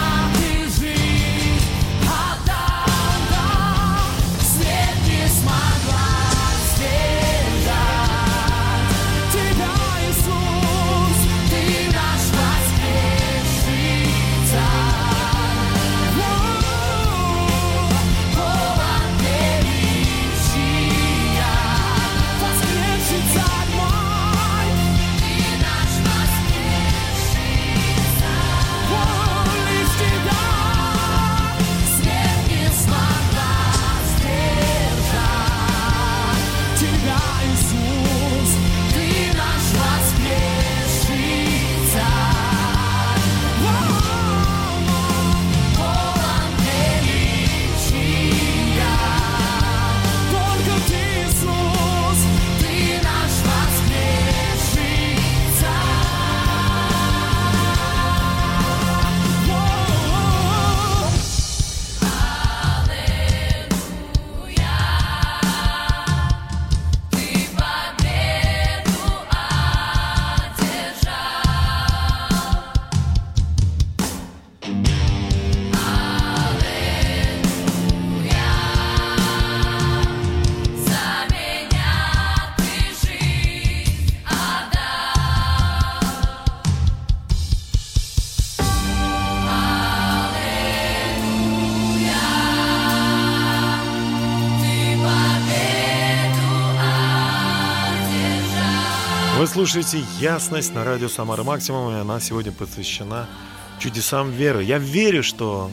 слушаете 99.62 100.04
«Ясность» 100.20 100.74
на 100.74 100.84
радио 100.84 101.08
«Самара 101.08 101.44
Максимум», 101.44 101.94
и 101.94 102.00
она 102.00 102.20
сегодня 102.20 102.52
посвящена 102.52 103.30
чудесам 103.78 104.32
веры. 104.32 104.64
Я 104.64 104.80
верю, 104.80 105.22
что... 105.22 105.70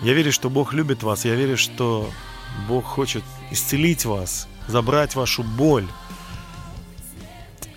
Я 0.00 0.12
верю, 0.12 0.30
что 0.30 0.48
Бог 0.48 0.72
любит 0.72 1.02
вас. 1.02 1.24
Я 1.24 1.34
верю, 1.34 1.56
что 1.56 2.08
Бог 2.68 2.84
хочет 2.84 3.24
исцелить 3.50 4.04
вас, 4.04 4.46
забрать 4.68 5.16
вашу 5.16 5.42
боль. 5.42 5.88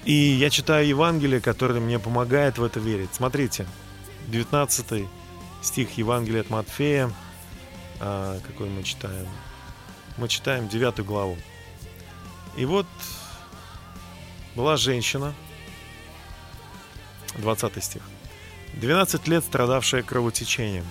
И 0.06 0.14
я 0.14 0.52
читаю 0.52 0.88
Евангелие, 0.88 1.42
которое 1.42 1.80
мне 1.80 1.98
помогает 1.98 2.60
в 2.60 2.64
это 2.64 2.80
верить. 2.80 3.10
Смотрите, 3.14 3.66
19 4.28 5.08
стих 5.64 5.98
Евангелия 5.98 6.42
от 6.42 6.52
Матфея. 6.52 7.12
А, 8.00 8.40
какой 8.46 8.70
мы 8.70 8.84
читаем? 8.84 9.26
Мы 10.18 10.28
читаем 10.28 10.70
9 10.70 11.04
главу. 11.04 11.40
И 12.56 12.66
вот 12.66 12.86
была 14.60 14.76
женщина, 14.76 15.34
20 17.38 17.82
стих, 17.82 18.02
12 18.74 19.26
лет 19.30 19.46
страдавшая 19.46 20.04
кровотечением. 20.04 20.84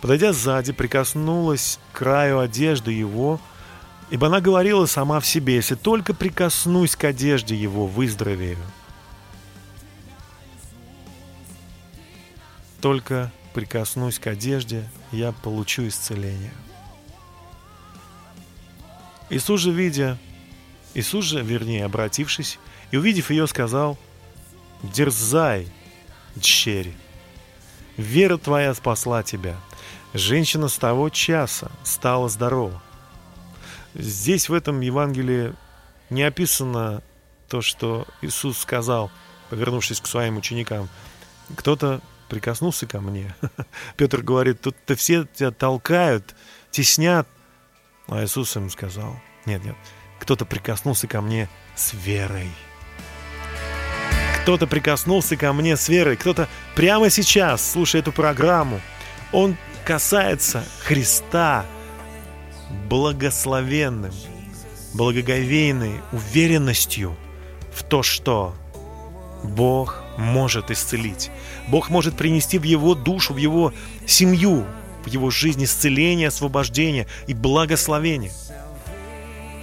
Подойдя 0.00 0.32
сзади, 0.32 0.72
прикоснулась 0.72 1.80
к 1.90 1.98
краю 1.98 2.38
одежды 2.38 2.92
его, 2.92 3.40
ибо 4.10 4.28
она 4.28 4.40
говорила 4.40 4.86
сама 4.86 5.18
в 5.18 5.26
себе, 5.26 5.56
если 5.56 5.74
только 5.74 6.14
прикоснусь 6.14 6.94
к 6.94 7.02
одежде 7.02 7.56
его, 7.56 7.88
выздоровею. 7.88 8.58
Только 12.80 13.32
прикоснусь 13.52 14.20
к 14.20 14.28
одежде, 14.28 14.88
я 15.10 15.32
получу 15.32 15.88
исцеление. 15.88 16.52
Иисус 19.28 19.60
же, 19.60 19.72
видя, 19.72 20.18
Иисус 20.94 21.24
же, 21.24 21.42
вернее, 21.42 21.84
обратившись 21.84 22.60
и 22.90 22.96
увидев 22.96 23.30
ее, 23.30 23.46
сказал, 23.46 23.98
«Дерзай, 24.82 25.68
дщери, 26.36 26.94
вера 27.96 28.38
твоя 28.38 28.74
спасла 28.74 29.22
тебя». 29.22 29.56
Женщина 30.14 30.68
с 30.68 30.78
того 30.78 31.10
часа 31.10 31.70
стала 31.82 32.28
здорова. 32.28 32.82
Здесь 33.94 34.48
в 34.48 34.54
этом 34.54 34.80
Евангелии 34.80 35.54
не 36.10 36.22
описано 36.22 37.02
то, 37.48 37.60
что 37.60 38.06
Иисус 38.22 38.58
сказал, 38.58 39.10
повернувшись 39.50 40.00
к 40.00 40.06
своим 40.06 40.38
ученикам. 40.38 40.88
Кто-то 41.54 42.00
прикоснулся 42.28 42.86
ко 42.86 43.00
мне. 43.00 43.34
Петр 43.96 44.22
говорит, 44.22 44.60
тут-то 44.60 44.96
все 44.96 45.26
тебя 45.34 45.50
толкают, 45.50 46.34
теснят, 46.70 47.28
А 48.08 48.24
Иисус 48.24 48.56
им 48.56 48.70
сказал, 48.70 49.20
нет, 49.44 49.64
нет, 49.64 49.76
кто-то 50.20 50.44
прикоснулся 50.44 51.06
ко 51.06 51.20
мне 51.20 51.48
с 51.74 51.92
верой. 51.92 52.50
Кто-то 54.46 54.68
прикоснулся 54.68 55.36
ко 55.36 55.52
мне 55.52 55.76
с 55.76 55.88
верой, 55.88 56.16
кто-то 56.16 56.48
прямо 56.76 57.10
сейчас, 57.10 57.68
слушая 57.68 58.00
эту 58.00 58.12
программу, 58.12 58.80
он 59.32 59.56
касается 59.84 60.62
Христа 60.84 61.66
благословенным, 62.88 64.12
благоговейной 64.94 65.94
уверенностью 66.12 67.16
в 67.74 67.82
то, 67.82 68.04
что 68.04 68.54
Бог 69.42 70.04
может 70.16 70.70
исцелить. 70.70 71.32
Бог 71.66 71.90
может 71.90 72.16
принести 72.16 72.60
в 72.60 72.62
его 72.62 72.94
душу, 72.94 73.34
в 73.34 73.38
его 73.38 73.74
семью, 74.06 74.64
в 75.04 75.08
его 75.08 75.28
жизнь 75.30 75.64
исцеление, 75.64 76.28
освобождение 76.28 77.08
и 77.26 77.34
благословение. 77.34 78.30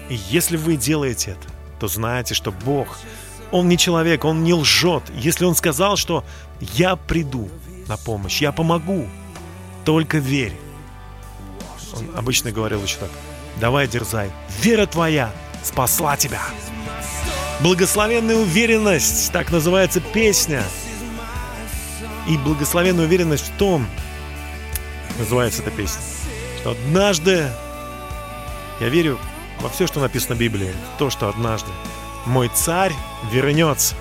И 0.10 0.20
если 0.30 0.58
вы 0.58 0.76
делаете 0.76 1.32
это, 1.32 1.54
то 1.80 1.88
знаете, 1.88 2.34
что 2.34 2.52
Бог, 2.52 3.00
Он 3.54 3.70
не 3.70 3.78
человек, 3.78 4.26
Он 4.26 4.44
не 4.44 4.52
лжет. 4.52 5.04
Если 5.16 5.46
Он 5.46 5.56
сказал, 5.56 5.96
что 5.96 6.26
«Я 6.60 6.96
приду 6.96 7.50
на 7.88 7.98
помощь, 7.98 8.42
я 8.42 8.52
помогу», 8.52 9.08
только 9.86 10.18
верь. 10.18 10.58
Он 11.94 12.10
обычно 12.16 12.52
говорил 12.52 12.82
еще 12.82 12.98
так 12.98 13.12
«Давай, 13.62 13.88
дерзай, 13.88 14.32
вера 14.60 14.88
твоя 14.88 15.32
спасла 15.62 16.18
тебя». 16.18 16.42
Благословенная 17.60 18.38
уверенность, 18.38 19.32
так 19.32 19.52
называется 19.52 20.02
песня. 20.02 20.64
И 22.28 22.40
благословенная 22.40 23.06
уверенность 23.06 23.46
в 23.46 23.58
том, 23.58 23.86
называется 25.20 25.62
эта 25.62 25.70
песня, 25.70 26.02
что 26.60 26.72
однажды, 26.72 27.52
я 28.80 28.90
верю 28.90 29.20
во 29.62 29.70
все, 29.70 29.86
что 29.86 30.00
написано 30.00 30.34
в 30.34 30.40
Библии, 30.40 30.74
то, 30.98 31.12
что 31.12 31.30
однажды 31.30 31.70
мой 32.26 32.50
царь 32.54 32.94
вернется. 33.32 33.96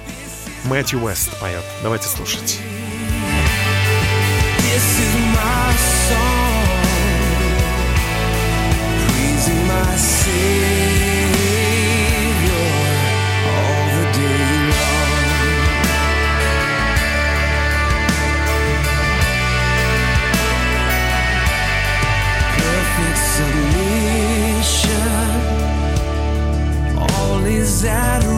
Мэтью 0.65 1.03
Уэст 1.03 1.39
поет. 1.41 1.65
Давайте 1.83 2.07
слушать. 2.09 2.61
That. 27.83 28.32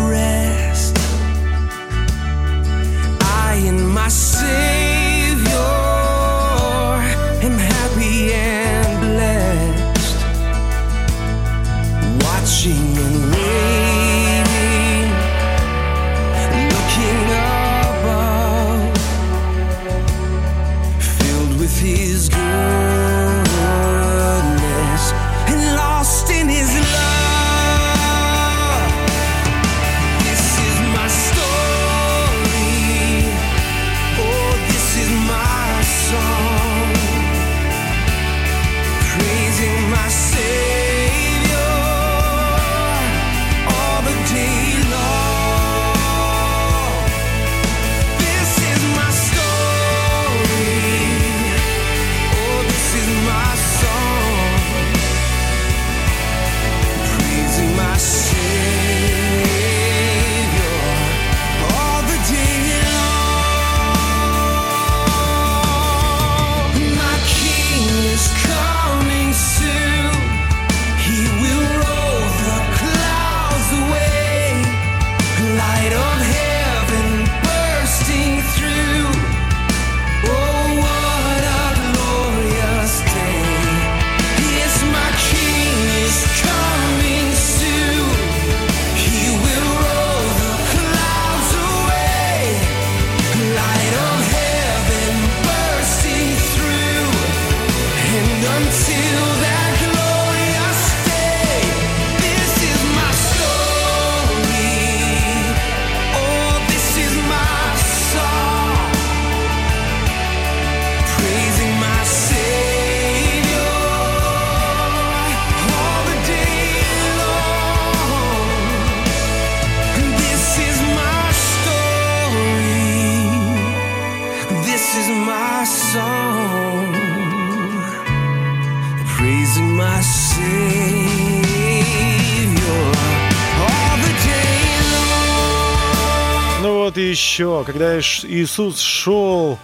Когда 137.65 137.99
Иисус 137.99 138.81
шел, 138.81 139.59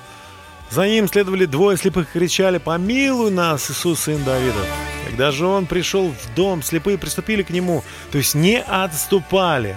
за 0.70 0.86
ним 0.86 1.08
следовали 1.08 1.46
двое 1.46 1.76
слепых 1.76 2.08
и 2.08 2.18
кричали 2.18 2.58
«Помилуй 2.58 3.30
нас, 3.30 3.70
Иисус, 3.70 4.00
сын 4.00 4.22
Давида!» 4.24 4.64
Когда 5.06 5.32
же 5.32 5.46
он 5.46 5.66
пришел 5.66 6.10
в 6.10 6.34
дом, 6.34 6.62
слепые 6.62 6.96
приступили 6.96 7.42
к 7.42 7.50
нему, 7.50 7.82
то 8.12 8.18
есть 8.18 8.34
не 8.34 8.60
отступали, 8.60 9.76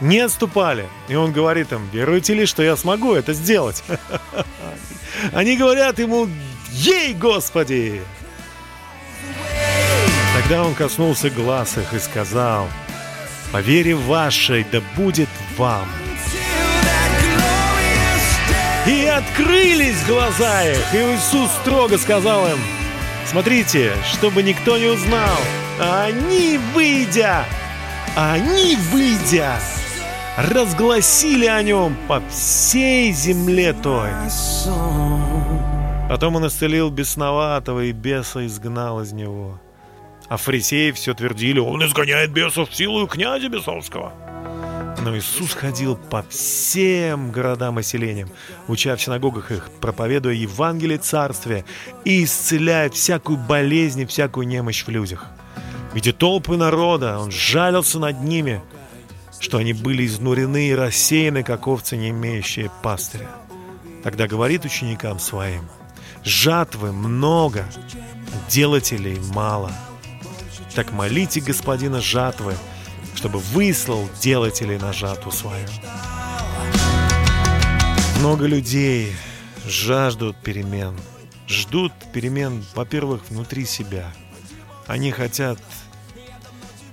не 0.00 0.20
отступали. 0.20 0.88
И 1.08 1.16
он 1.16 1.32
говорит 1.32 1.72
им, 1.72 1.88
веруете 1.92 2.34
ли, 2.34 2.46
что 2.46 2.62
я 2.62 2.76
смогу 2.76 3.14
это 3.14 3.32
сделать? 3.32 3.82
Они 5.32 5.56
говорят 5.56 5.98
ему, 5.98 6.28
ей, 6.70 7.14
Господи! 7.14 8.00
Тогда 10.34 10.64
он 10.64 10.74
коснулся 10.74 11.28
глаз 11.30 11.76
их 11.76 11.92
и 11.92 11.98
сказал, 11.98 12.68
по 13.52 13.60
вере 13.60 13.96
вашей 13.96 14.64
да 14.70 14.80
будет 14.96 15.28
вам. 15.58 15.88
Открылись 19.20 20.04
глаза 20.06 20.64
их, 20.64 20.94
и 20.94 20.98
Иисус 20.98 21.50
строго 21.62 21.98
сказал 21.98 22.46
им, 22.46 22.58
смотрите, 23.26 23.92
чтобы 24.12 24.42
никто 24.42 24.78
не 24.78 24.86
узнал, 24.86 25.38
а 25.78 26.04
они, 26.04 26.58
выйдя, 26.74 27.44
они, 28.16 28.76
выйдя, 28.90 29.56
разгласили 30.36 31.46
о 31.46 31.62
нем 31.62 31.96
по 32.08 32.22
всей 32.30 33.12
земле 33.12 33.72
той. 33.72 34.10
Потом 36.08 36.36
он 36.36 36.46
исцелил 36.46 36.90
бесноватого 36.90 37.84
и 37.84 37.92
беса 37.92 38.46
изгнал 38.46 39.02
из 39.02 39.12
него. 39.12 39.60
А 40.28 40.36
фарисеи 40.36 40.92
все 40.92 41.14
твердили, 41.14 41.58
он 41.58 41.84
изгоняет 41.84 42.32
бесов 42.32 42.70
в 42.70 42.74
силу 42.74 43.06
князя 43.06 43.48
бесовского. 43.48 44.12
Но 45.02 45.16
Иисус 45.16 45.54
ходил 45.54 45.96
по 45.96 46.22
всем 46.28 47.32
городам 47.32 47.80
и 47.80 47.82
селениям, 47.82 48.28
уча 48.68 48.94
в 48.96 49.02
синагогах 49.02 49.50
их, 49.50 49.70
проповедуя 49.80 50.34
Евангелие 50.34 50.98
Царствия 50.98 51.64
и 52.04 52.24
исцеляя 52.24 52.90
всякую 52.90 53.38
болезнь 53.38 54.00
и 54.00 54.06
всякую 54.06 54.46
немощь 54.46 54.84
в 54.84 54.90
людях. 54.90 55.26
Видя 55.94 56.12
толпы 56.12 56.56
народа, 56.56 57.18
он 57.18 57.30
жалился 57.30 57.98
над 57.98 58.22
ними, 58.22 58.60
что 59.40 59.56
они 59.56 59.72
были 59.72 60.06
изнурены 60.06 60.68
и 60.68 60.74
рассеяны, 60.74 61.42
как 61.42 61.66
овцы, 61.66 61.96
не 61.96 62.10
имеющие 62.10 62.70
пастыря. 62.82 63.28
Тогда 64.04 64.28
говорит 64.28 64.66
ученикам 64.66 65.18
своим, 65.18 65.62
жатвы 66.22 66.92
много, 66.92 67.64
делателей 68.48 69.18
мало. 69.34 69.72
Так 70.74 70.92
молите 70.92 71.40
господина 71.40 72.00
жатвы, 72.00 72.54
чтобы 73.20 73.38
выслал 73.38 74.08
делателей 74.18 74.78
на 74.78 74.94
жатву 74.94 75.30
свою. 75.30 75.68
Много 78.18 78.46
людей 78.46 79.14
жаждут 79.66 80.38
перемен. 80.38 80.98
Ждут 81.46 81.92
перемен, 82.14 82.64
во-первых, 82.74 83.20
внутри 83.28 83.66
себя. 83.66 84.10
Они 84.86 85.10
хотят 85.10 85.58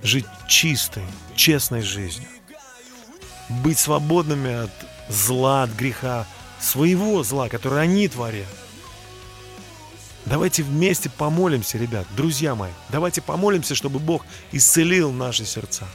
жить 0.04 0.26
чистой, 0.50 1.06
честной 1.34 1.82
жизнью. 1.82 2.28
Быть 3.48 3.80
свободными 3.80 4.66
от 4.66 4.72
зла, 5.08 5.64
от 5.64 5.70
греха, 5.70 6.28
своего 6.60 7.24
зла, 7.24 7.48
которое 7.48 7.80
они 7.80 8.10
творят. 8.10 8.54
Давайте 10.26 10.64
вместе 10.64 11.10
помолимся, 11.10 11.78
ребят, 11.78 12.06
друзья 12.18 12.54
мои. 12.54 12.72
Давайте 12.90 13.22
помолимся, 13.22 13.76
чтобы 13.76 14.00
Бог 14.00 14.26
исцелил 14.52 15.14
наши 15.14 15.46
сердца. 15.46 15.88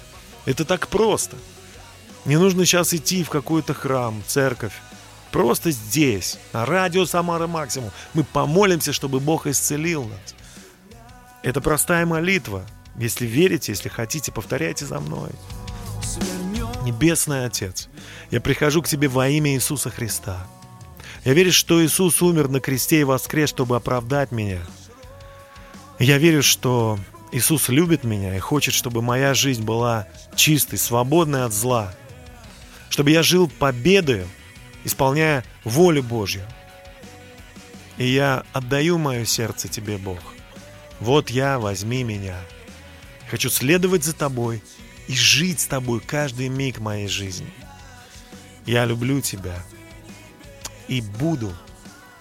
Это 0.44 0.64
так 0.64 0.88
просто. 0.88 1.36
Не 2.24 2.36
нужно 2.36 2.64
сейчас 2.64 2.94
идти 2.94 3.24
в 3.24 3.30
какой-то 3.30 3.74
храм, 3.74 4.22
церковь. 4.26 4.74
Просто 5.30 5.70
здесь, 5.70 6.38
на 6.52 6.66
радио 6.66 7.06
Самара 7.06 7.46
Максимум, 7.46 7.90
мы 8.12 8.22
помолимся, 8.22 8.92
чтобы 8.92 9.18
Бог 9.18 9.46
исцелил 9.46 10.04
нас. 10.04 10.34
Это 11.42 11.60
простая 11.60 12.06
молитва. 12.06 12.64
Если 12.96 13.26
верите, 13.26 13.72
если 13.72 13.88
хотите, 13.88 14.30
повторяйте 14.30 14.84
за 14.84 15.00
мной. 15.00 15.30
Небесный 16.84 17.46
Отец, 17.46 17.88
я 18.30 18.40
прихожу 18.40 18.82
к 18.82 18.88
Тебе 18.88 19.08
во 19.08 19.28
имя 19.28 19.54
Иисуса 19.54 19.90
Христа. 19.90 20.46
Я 21.24 21.32
верю, 21.32 21.52
что 21.52 21.84
Иисус 21.84 22.20
умер 22.20 22.48
на 22.48 22.60
кресте 22.60 23.00
и 23.00 23.04
воскрес, 23.04 23.48
чтобы 23.48 23.76
оправдать 23.76 24.32
меня. 24.32 24.60
Я 25.98 26.18
верю, 26.18 26.42
что 26.42 26.98
Иисус 27.32 27.70
любит 27.70 28.04
меня 28.04 28.36
и 28.36 28.38
хочет, 28.38 28.74
чтобы 28.74 29.00
моя 29.00 29.32
жизнь 29.32 29.62
была 29.62 30.06
чистой, 30.36 30.78
свободной 30.78 31.46
от 31.46 31.52
зла. 31.54 31.94
Чтобы 32.90 33.10
я 33.10 33.22
жил 33.22 33.48
победой, 33.48 34.26
исполняя 34.84 35.42
волю 35.64 36.02
Божью. 36.02 36.46
И 37.96 38.06
я 38.06 38.44
отдаю 38.52 38.98
мое 38.98 39.24
сердце 39.24 39.68
Тебе, 39.68 39.96
Бог. 39.96 40.18
Вот 41.00 41.30
я, 41.30 41.58
возьми 41.58 42.04
меня. 42.04 42.36
Хочу 43.30 43.48
следовать 43.48 44.04
за 44.04 44.12
Тобой 44.12 44.62
и 45.08 45.14
жить 45.14 45.60
с 45.60 45.66
Тобой 45.66 46.00
каждый 46.00 46.48
миг 46.48 46.80
моей 46.80 47.08
жизни. 47.08 47.50
Я 48.66 48.84
люблю 48.84 49.22
Тебя 49.22 49.62
и 50.86 51.00
буду 51.00 51.50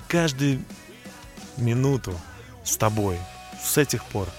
каждую 0.08 0.64
минуту 1.58 2.18
с 2.64 2.78
Тобой 2.78 3.18
с 3.62 3.78
этих 3.78 4.06
пор. 4.06 4.30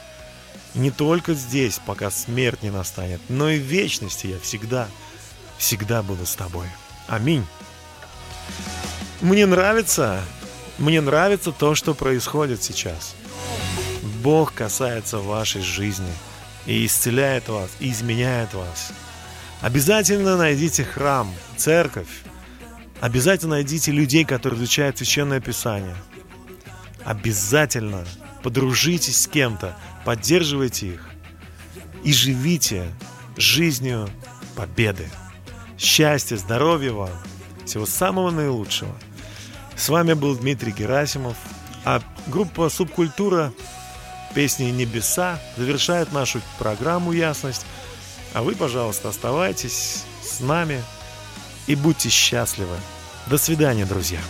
Не 0.75 0.91
только 0.91 1.35
здесь, 1.35 1.81
пока 1.85 2.11
смерть 2.11 2.63
не 2.63 2.71
настанет, 2.71 3.21
но 3.29 3.51
и 3.51 3.59
в 3.59 3.63
вечности 3.63 4.27
я 4.29 4.39
всегда, 4.39 4.89
всегда 5.59 6.03
буду 6.03 6.25
с 6.25 6.35
Тобой. 6.35 6.67
Аминь. 7.09 7.45
Мне 9.21 9.47
нравится, 9.47 10.23
мне 10.79 11.01
нравится 11.01 11.53
то, 11.53 11.75
что 11.75 11.95
происходит 11.95 12.63
сейчас. 12.63 13.15
Бог 14.23 14.55
касается 14.55 15.19
вашей 15.19 15.63
жизни 15.63 16.13
и 16.67 16.87
исцеляет 16.87 17.49
вас, 17.49 17.71
и 17.81 17.91
изменяет 17.91 18.55
вас. 18.55 18.93
Обязательно 19.61 20.37
найдите 20.37 20.85
храм, 20.85 21.33
церковь. 21.57 22.09
Обязательно 23.01 23.57
найдите 23.57 23.93
людей, 23.93 24.25
которые 24.25 24.59
изучают 24.59 24.99
Священное 24.99 25.41
Писание. 25.41 25.97
Обязательно 27.05 28.05
подружитесь 28.43 29.23
с 29.23 29.27
кем-то, 29.27 29.77
поддерживайте 30.05 30.89
их 30.89 31.09
и 32.05 32.13
живите 32.13 32.93
жизнью 33.37 34.09
победы. 34.57 35.09
Счастья, 35.79 36.37
здоровья 36.37 36.93
вам, 36.93 37.11
всего 37.65 37.87
самого 37.87 38.31
наилучшего. 38.31 38.95
С 39.77 39.89
вами 39.89 40.13
был 40.13 40.37
Дмитрий 40.37 40.73
Герасимов, 40.73 41.37
а 41.85 42.03
группа 42.27 42.69
«Субкультура» 42.69 43.53
песни 44.35 44.65
«Небеса» 44.67 45.41
завершает 45.57 46.13
нашу 46.13 46.41
программу 46.59 47.13
«Ясность». 47.13 47.67
А 48.35 48.43
вы, 48.43 48.55
пожалуйста, 48.55 49.09
оставайтесь 49.09 50.05
с 50.23 50.41
нами 50.41 50.83
и 51.67 51.75
будьте 51.75 52.09
счастливы. 52.09 52.77
До 53.27 53.39
свидания, 53.39 53.85
друзья. 53.85 54.21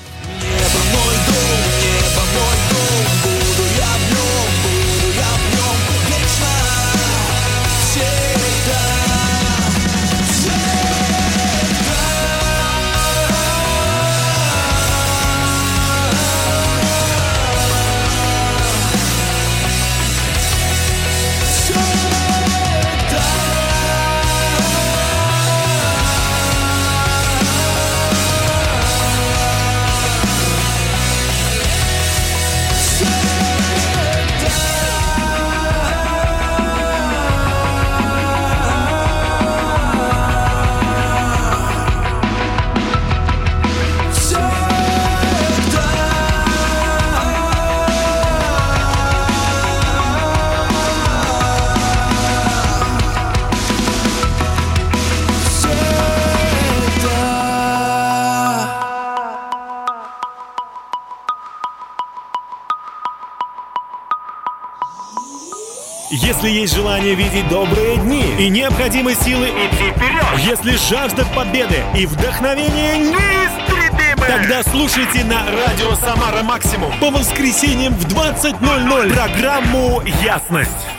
Если 66.43 66.59
есть 66.59 66.75
желание 66.75 67.15
видеть 67.15 67.49
добрые 67.49 67.99
дни 67.99 68.25
и 68.37 68.49
необходимы 68.49 69.15
силы 69.15 69.47
идти 69.47 69.93
вперед, 69.93 70.25
если 70.45 70.73
жажда 70.93 71.25
победы 71.37 71.77
и 71.97 72.05
вдохновение 72.05 72.99
неистребимы, 72.99 74.27
тогда 74.27 74.65
слушайте 74.65 75.23
на 75.23 75.45
радио 75.47 75.95
Самара 75.95 76.43
Максимум 76.43 76.93
по 76.99 77.13
воскресеньям 77.13 77.95
в 77.95 78.07
20.00 78.13 79.15
программу 79.15 80.03
«Ясность». 80.25 80.92